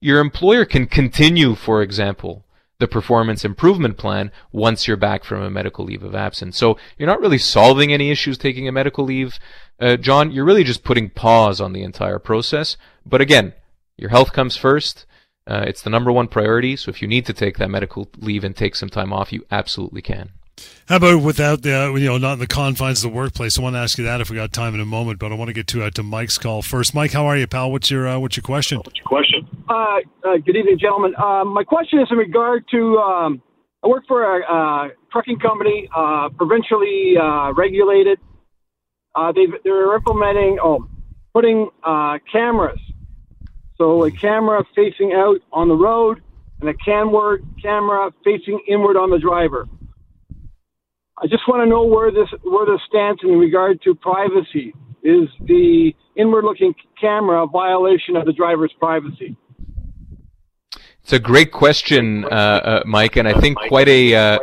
your 0.00 0.20
employer 0.20 0.64
can 0.64 0.86
continue, 0.86 1.54
for 1.54 1.82
example, 1.82 2.44
the 2.78 2.88
performance 2.88 3.44
improvement 3.44 3.96
plan 3.96 4.32
once 4.50 4.88
you're 4.88 4.96
back 4.96 5.22
from 5.22 5.42
a 5.42 5.50
medical 5.50 5.84
leave 5.84 6.02
of 6.02 6.14
absence. 6.14 6.56
So 6.56 6.76
you're 6.98 7.08
not 7.08 7.20
really 7.20 7.38
solving 7.38 7.92
any 7.92 8.10
issues 8.10 8.38
taking 8.38 8.66
a 8.66 8.72
medical 8.72 9.04
leave, 9.04 9.38
uh, 9.80 9.96
John. 9.96 10.32
You're 10.32 10.44
really 10.44 10.64
just 10.64 10.82
putting 10.82 11.10
pause 11.10 11.60
on 11.60 11.72
the 11.72 11.84
entire 11.84 12.18
process. 12.18 12.76
But 13.06 13.20
again, 13.20 13.52
your 13.96 14.10
health 14.10 14.32
comes 14.32 14.56
first. 14.56 15.06
Uh, 15.46 15.64
it's 15.66 15.82
the 15.82 15.90
number 15.90 16.12
one 16.12 16.28
priority. 16.28 16.76
So 16.76 16.90
if 16.90 17.02
you 17.02 17.08
need 17.08 17.26
to 17.26 17.32
take 17.32 17.58
that 17.58 17.70
medical 17.70 18.08
leave 18.18 18.44
and 18.44 18.56
take 18.56 18.76
some 18.76 18.88
time 18.88 19.12
off, 19.12 19.32
you 19.32 19.44
absolutely 19.50 20.02
can. 20.02 20.30
How 20.86 20.96
about 20.96 21.22
without 21.22 21.62
the 21.62 21.92
you 21.96 22.06
know 22.06 22.18
not 22.18 22.34
in 22.34 22.38
the 22.38 22.46
confines 22.46 23.02
of 23.02 23.10
the 23.10 23.16
workplace? 23.16 23.58
I 23.58 23.62
want 23.62 23.74
to 23.74 23.80
ask 23.80 23.98
you 23.98 24.04
that 24.04 24.20
if 24.20 24.30
we 24.30 24.36
got 24.36 24.52
time 24.52 24.74
in 24.74 24.80
a 24.80 24.84
moment, 24.84 25.18
but 25.18 25.32
I 25.32 25.34
want 25.34 25.48
to 25.48 25.54
get 25.54 25.66
to 25.68 25.84
uh, 25.84 25.90
to 25.90 26.02
Mike's 26.02 26.38
call 26.38 26.62
first. 26.62 26.94
Mike, 26.94 27.12
how 27.12 27.26
are 27.26 27.36
you, 27.36 27.46
pal? 27.46 27.72
What's 27.72 27.90
your 27.90 28.06
uh, 28.06 28.18
what's 28.18 28.36
your 28.36 28.42
question? 28.42 28.78
What's 28.78 28.98
your 28.98 29.06
question? 29.06 29.48
Uh, 29.68 29.72
uh 30.24 30.36
good 30.44 30.56
evening, 30.56 30.78
gentlemen. 30.78 31.14
Uh, 31.16 31.44
my 31.44 31.64
question 31.64 31.98
is 32.00 32.08
in 32.10 32.18
regard 32.18 32.64
to 32.70 32.98
um, 32.98 33.42
I 33.82 33.88
work 33.88 34.04
for 34.06 34.22
a 34.22 34.90
trucking 35.10 35.38
company, 35.38 35.88
uh, 35.96 36.28
provincially 36.36 37.16
regulated. 37.56 38.18
they 39.34 39.46
they're 39.64 39.94
implementing 39.96 40.58
oh 40.62 40.86
putting 41.32 41.70
cameras 42.30 42.78
so 43.76 44.04
a 44.04 44.10
camera 44.10 44.64
facing 44.74 45.12
out 45.12 45.40
on 45.52 45.68
the 45.68 45.74
road 45.76 46.22
and 46.60 46.68
a 46.68 46.74
camera 46.74 47.38
camera 47.60 48.12
facing 48.24 48.60
inward 48.68 48.96
on 48.96 49.10
the 49.10 49.18
driver. 49.18 49.68
I 51.18 51.26
just 51.26 51.46
want 51.46 51.62
to 51.62 51.66
know 51.68 51.84
where 51.84 52.10
this 52.10 52.28
where 52.42 52.66
this 52.66 52.80
stands 52.88 53.20
in 53.22 53.38
regard 53.38 53.80
to 53.82 53.94
privacy. 53.94 54.74
Is 55.02 55.28
the 55.40 55.94
inward 56.16 56.44
looking 56.44 56.74
camera 57.00 57.44
a 57.44 57.46
violation 57.46 58.16
of 58.16 58.24
the 58.24 58.32
driver's 58.32 58.72
privacy? 58.78 59.36
It's 61.12 61.18
a 61.18 61.22
great 61.22 61.52
question, 61.52 62.24
uh, 62.24 62.28
uh, 62.28 62.82
Mike, 62.86 63.16
and 63.16 63.28
I 63.28 63.38
think 63.38 63.58
quite 63.68 63.86
a 63.86 64.14
uh, 64.14 64.38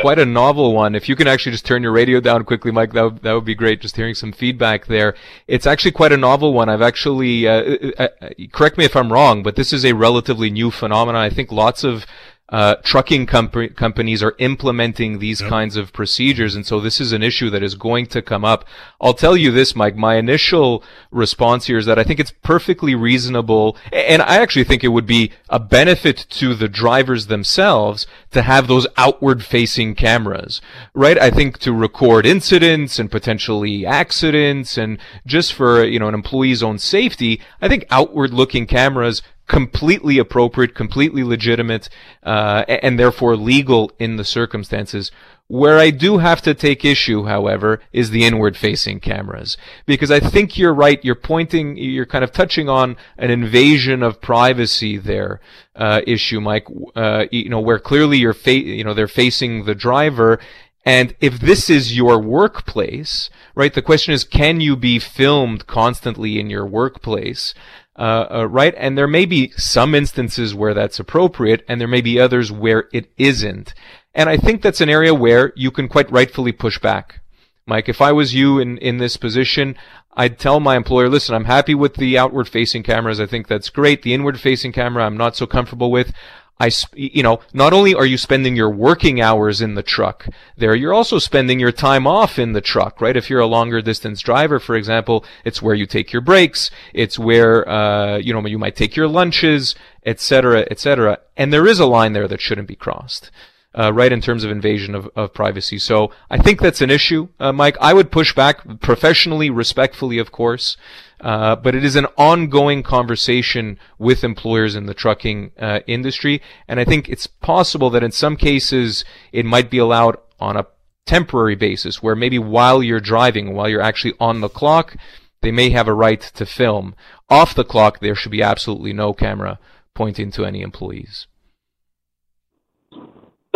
quite 0.00 0.18
a 0.18 0.24
novel 0.24 0.72
one. 0.72 0.94
If 0.94 1.10
you 1.10 1.14
can 1.14 1.28
actually 1.28 1.52
just 1.52 1.66
turn 1.66 1.82
your 1.82 1.92
radio 1.92 2.20
down 2.20 2.46
quickly, 2.46 2.72
Mike, 2.72 2.94
that 2.94 3.02
would, 3.02 3.22
that 3.22 3.34
would 3.34 3.44
be 3.44 3.54
great. 3.54 3.82
Just 3.82 3.96
hearing 3.96 4.14
some 4.14 4.32
feedback 4.32 4.86
there. 4.86 5.14
It's 5.46 5.66
actually 5.66 5.90
quite 5.90 6.12
a 6.12 6.16
novel 6.16 6.54
one. 6.54 6.70
I've 6.70 6.80
actually 6.80 7.46
uh, 7.46 7.76
uh, 7.98 8.08
uh, 8.22 8.28
correct 8.50 8.78
me 8.78 8.86
if 8.86 8.96
I'm 8.96 9.12
wrong, 9.12 9.42
but 9.42 9.56
this 9.56 9.74
is 9.74 9.84
a 9.84 9.92
relatively 9.92 10.48
new 10.48 10.70
phenomenon. 10.70 11.20
I 11.20 11.28
think 11.28 11.52
lots 11.52 11.84
of 11.84 12.06
uh, 12.48 12.76
trucking 12.76 13.26
comp- 13.26 13.74
companies 13.74 14.22
are 14.22 14.36
implementing 14.38 15.18
these 15.18 15.40
yep. 15.40 15.50
kinds 15.50 15.76
of 15.76 15.92
procedures. 15.92 16.54
And 16.54 16.64
so 16.64 16.80
this 16.80 17.00
is 17.00 17.12
an 17.12 17.22
issue 17.22 17.50
that 17.50 17.62
is 17.62 17.74
going 17.74 18.06
to 18.06 18.22
come 18.22 18.44
up. 18.44 18.64
I'll 19.00 19.14
tell 19.14 19.36
you 19.36 19.50
this, 19.50 19.74
Mike, 19.74 19.96
my 19.96 20.14
initial 20.14 20.84
response 21.10 21.66
here 21.66 21.78
is 21.78 21.86
that 21.86 21.98
I 21.98 22.04
think 22.04 22.20
it's 22.20 22.32
perfectly 22.42 22.94
reasonable. 22.94 23.76
And 23.92 24.22
I 24.22 24.36
actually 24.36 24.64
think 24.64 24.84
it 24.84 24.88
would 24.88 25.06
be 25.06 25.32
a 25.48 25.58
benefit 25.58 26.26
to 26.30 26.54
the 26.54 26.68
drivers 26.68 27.26
themselves 27.26 28.06
to 28.30 28.42
have 28.42 28.68
those 28.68 28.86
outward 28.96 29.44
facing 29.44 29.96
cameras, 29.96 30.60
right? 30.94 31.18
I 31.18 31.30
think 31.30 31.58
to 31.58 31.72
record 31.72 32.26
incidents 32.26 33.00
and 33.00 33.10
potentially 33.10 33.84
accidents 33.84 34.78
and 34.78 34.98
just 35.26 35.52
for, 35.52 35.84
you 35.84 35.98
know, 35.98 36.08
an 36.08 36.14
employee's 36.14 36.62
own 36.62 36.78
safety, 36.78 37.40
I 37.60 37.68
think 37.68 37.86
outward 37.90 38.32
looking 38.32 38.66
cameras 38.66 39.22
completely 39.46 40.18
appropriate, 40.18 40.74
completely 40.74 41.22
legitimate, 41.22 41.88
uh, 42.22 42.64
and 42.68 42.98
therefore 42.98 43.36
legal 43.36 43.92
in 43.98 44.16
the 44.16 44.24
circumstances. 44.24 45.10
Where 45.48 45.78
I 45.78 45.90
do 45.90 46.18
have 46.18 46.42
to 46.42 46.54
take 46.54 46.84
issue, 46.84 47.26
however, 47.26 47.80
is 47.92 48.10
the 48.10 48.24
inward 48.24 48.56
facing 48.56 48.98
cameras. 48.98 49.56
Because 49.86 50.10
I 50.10 50.18
think 50.18 50.58
you're 50.58 50.74
right, 50.74 51.04
you're 51.04 51.14
pointing, 51.14 51.76
you're 51.76 52.06
kind 52.06 52.24
of 52.24 52.32
touching 52.32 52.68
on 52.68 52.96
an 53.16 53.30
invasion 53.30 54.02
of 54.02 54.20
privacy 54.20 54.96
there, 54.96 55.40
uh, 55.76 56.00
issue, 56.04 56.40
Mike, 56.40 56.66
uh, 56.96 57.26
you 57.30 57.48
know, 57.48 57.60
where 57.60 57.78
clearly 57.78 58.18
you're 58.18 58.34
fa- 58.34 58.54
you 58.54 58.82
know, 58.82 58.94
they're 58.94 59.06
facing 59.06 59.66
the 59.66 59.74
driver 59.74 60.40
and 60.86 61.16
if 61.20 61.40
this 61.40 61.68
is 61.68 61.96
your 61.96 62.20
workplace, 62.20 63.28
right, 63.56 63.74
the 63.74 63.82
question 63.82 64.14
is, 64.14 64.22
can 64.22 64.60
you 64.60 64.76
be 64.76 65.00
filmed 65.00 65.66
constantly 65.66 66.38
in 66.38 66.48
your 66.48 66.64
workplace? 66.64 67.54
Uh, 67.98 68.26
uh, 68.30 68.48
right? 68.48 68.74
And 68.76 68.98
there 68.98 69.06
may 69.06 69.24
be 69.24 69.52
some 69.56 69.94
instances 69.94 70.54
where 70.54 70.74
that's 70.74 71.00
appropriate, 71.00 71.64
and 71.66 71.80
there 71.80 71.88
may 71.88 72.02
be 72.02 72.20
others 72.20 72.52
where 72.52 72.88
it 72.92 73.10
isn't. 73.16 73.72
And 74.14 74.28
I 74.28 74.36
think 74.36 74.60
that's 74.60 74.82
an 74.82 74.90
area 74.90 75.14
where 75.14 75.52
you 75.56 75.70
can 75.70 75.88
quite 75.88 76.10
rightfully 76.10 76.52
push 76.52 76.78
back. 76.78 77.20
Mike, 77.66 77.88
if 77.88 78.00
I 78.00 78.12
was 78.12 78.34
you 78.34 78.58
in, 78.58 78.78
in 78.78 78.98
this 78.98 79.16
position, 79.16 79.76
I'd 80.12 80.38
tell 80.38 80.60
my 80.60 80.76
employer, 80.76 81.08
listen, 81.08 81.34
I'm 81.34 81.46
happy 81.46 81.74
with 81.74 81.94
the 81.94 82.16
outward 82.16 82.48
facing 82.48 82.82
cameras. 82.82 83.18
I 83.18 83.26
think 83.26 83.48
that's 83.48 83.70
great. 83.70 84.02
The 84.02 84.14
inward 84.14 84.40
facing 84.40 84.72
camera, 84.72 85.04
I'm 85.04 85.16
not 85.16 85.34
so 85.34 85.46
comfortable 85.46 85.90
with. 85.90 86.12
I, 86.58 86.70
you 86.94 87.22
know, 87.22 87.40
not 87.52 87.74
only 87.74 87.94
are 87.94 88.06
you 88.06 88.16
spending 88.16 88.56
your 88.56 88.70
working 88.70 89.20
hours 89.20 89.60
in 89.60 89.74
the 89.74 89.82
truck 89.82 90.26
there, 90.56 90.74
you're 90.74 90.94
also 90.94 91.18
spending 91.18 91.60
your 91.60 91.72
time 91.72 92.06
off 92.06 92.38
in 92.38 92.54
the 92.54 92.62
truck, 92.62 93.00
right? 93.00 93.16
If 93.16 93.28
you're 93.28 93.40
a 93.40 93.46
longer 93.46 93.82
distance 93.82 94.22
driver, 94.22 94.58
for 94.58 94.74
example, 94.74 95.24
it's 95.44 95.60
where 95.60 95.74
you 95.74 95.84
take 95.84 96.12
your 96.12 96.22
breaks. 96.22 96.70
It's 96.94 97.18
where, 97.18 97.68
uh, 97.68 98.16
you 98.16 98.32
know, 98.32 98.46
you 98.46 98.58
might 98.58 98.74
take 98.74 98.96
your 98.96 99.08
lunches, 99.08 99.74
etc., 100.06 100.66
etc. 100.70 101.18
And 101.36 101.52
there 101.52 101.66
is 101.66 101.78
a 101.78 101.86
line 101.86 102.14
there 102.14 102.28
that 102.28 102.40
shouldn't 102.40 102.68
be 102.68 102.76
crossed 102.76 103.30
uh, 103.76 103.92
right 103.92 104.12
in 104.12 104.20
terms 104.20 104.44
of 104.44 104.50
invasion 104.50 104.94
of, 104.94 105.08
of 105.14 105.34
privacy. 105.34 105.78
So 105.78 106.10
I 106.30 106.38
think 106.38 106.60
that's 106.60 106.80
an 106.80 106.90
issue, 106.90 107.28
uh, 107.38 107.52
Mike. 107.52 107.76
I 107.80 107.92
would 107.92 108.10
push 108.10 108.34
back 108.34 108.80
professionally, 108.80 109.50
respectfully, 109.50 110.18
of 110.18 110.32
course. 110.32 110.76
Uh, 111.20 111.56
but 111.56 111.74
it 111.74 111.82
is 111.82 111.96
an 111.96 112.06
ongoing 112.18 112.82
conversation 112.82 113.78
with 113.98 114.22
employers 114.22 114.76
in 114.76 114.84
the 114.84 114.92
trucking 114.92 115.50
uh, 115.58 115.80
industry, 115.86 116.42
and 116.68 116.78
I 116.78 116.84
think 116.84 117.08
it's 117.08 117.26
possible 117.26 117.88
that 117.90 118.04
in 118.04 118.12
some 118.12 118.36
cases 118.36 119.02
it 119.32 119.46
might 119.46 119.70
be 119.70 119.78
allowed 119.78 120.18
on 120.38 120.58
a 120.58 120.66
temporary 121.06 121.54
basis, 121.54 122.02
where 122.02 122.14
maybe 122.14 122.38
while 122.38 122.82
you're 122.82 123.00
driving, 123.00 123.54
while 123.54 123.68
you're 123.68 123.80
actually 123.80 124.12
on 124.20 124.42
the 124.42 124.50
clock, 124.50 124.94
they 125.40 125.50
may 125.50 125.70
have 125.70 125.88
a 125.88 125.94
right 125.94 126.20
to 126.20 126.44
film. 126.44 126.94
Off 127.30 127.54
the 127.54 127.64
clock, 127.64 128.00
there 128.00 128.14
should 128.14 128.32
be 128.32 128.42
absolutely 128.42 128.92
no 128.92 129.14
camera 129.14 129.58
pointing 129.94 130.30
to 130.32 130.44
any 130.44 130.60
employees. 130.60 131.26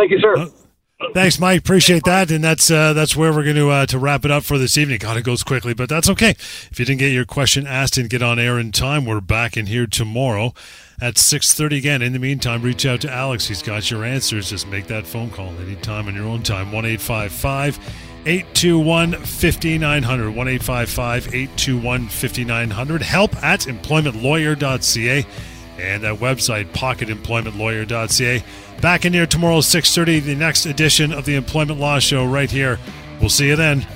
Thank 0.01 0.13
you, 0.13 0.19
sir. 0.19 0.35
Uh, 0.35 0.49
thanks, 1.13 1.39
Mike. 1.39 1.61
Appreciate 1.61 2.05
that, 2.05 2.31
and 2.31 2.43
that's 2.43 2.71
uh, 2.71 2.95
that's 2.95 3.15
where 3.15 3.35
we're 3.35 3.45
going 3.45 3.57
to 3.57 3.69
uh, 3.69 3.85
to 3.85 3.99
wrap 3.99 4.25
it 4.25 4.31
up 4.31 4.45
for 4.45 4.57
this 4.57 4.79
evening. 4.79 4.99
God, 4.99 5.19
it 5.19 5.25
goes 5.25 5.43
quickly, 5.43 5.75
but 5.75 5.91
that's 5.91 6.09
okay. 6.09 6.31
If 6.31 6.79
you 6.79 6.87
didn't 6.87 7.01
get 7.01 7.13
your 7.13 7.27
question 7.27 7.67
asked 7.67 7.99
and 7.99 8.09
get 8.09 8.23
on 8.23 8.39
air 8.39 8.59
in 8.59 8.73
time, 8.73 9.05
we're 9.05 9.21
back 9.21 9.59
in 9.59 9.67
here 9.67 9.87
tomorrow 9.87 10.55
at 11.03 11.17
6.30 11.17 11.77
again. 11.77 12.01
In 12.01 12.15
the 12.15 12.19
meantime, 12.19 12.63
reach 12.63 12.87
out 12.87 13.03
to 13.03 13.13
Alex. 13.13 13.49
He's 13.49 13.61
got 13.63 13.91
your 13.91 14.07
answers. 14.07 14.49
Just 14.49 14.67
make 14.69 14.87
that 14.87 15.07
phone 15.07 15.29
call 15.29 15.49
anytime 15.61 16.09
on 16.09 16.15
your 16.15 16.27
own 16.27 16.43
time. 16.43 16.71
1-855- 16.71 17.79
821 18.27 19.13
5900. 19.13 20.35
1 20.35 20.49
821 20.49 22.09
5900. 22.09 23.03
Help 23.03 23.35
at 23.43 23.61
employmentlawyer.ca 23.61 25.27
and 25.81 26.03
that 26.05 26.17
website, 26.17 26.67
pocketemploymentlawyer.ca. 26.67 28.45
Back 28.81 29.05
in 29.05 29.13
here 29.13 29.27
tomorrow, 29.27 29.59
6.30, 29.59 30.23
the 30.23 30.35
next 30.35 30.67
edition 30.67 31.13
of 31.13 31.25
the 31.25 31.35
Employment 31.35 31.81
Law 31.81 31.99
Show 31.99 32.25
right 32.25 32.51
here. 32.51 32.79
We'll 33.21 33.31
see 33.31 33.49
you 33.49 33.57
then. 33.57 33.87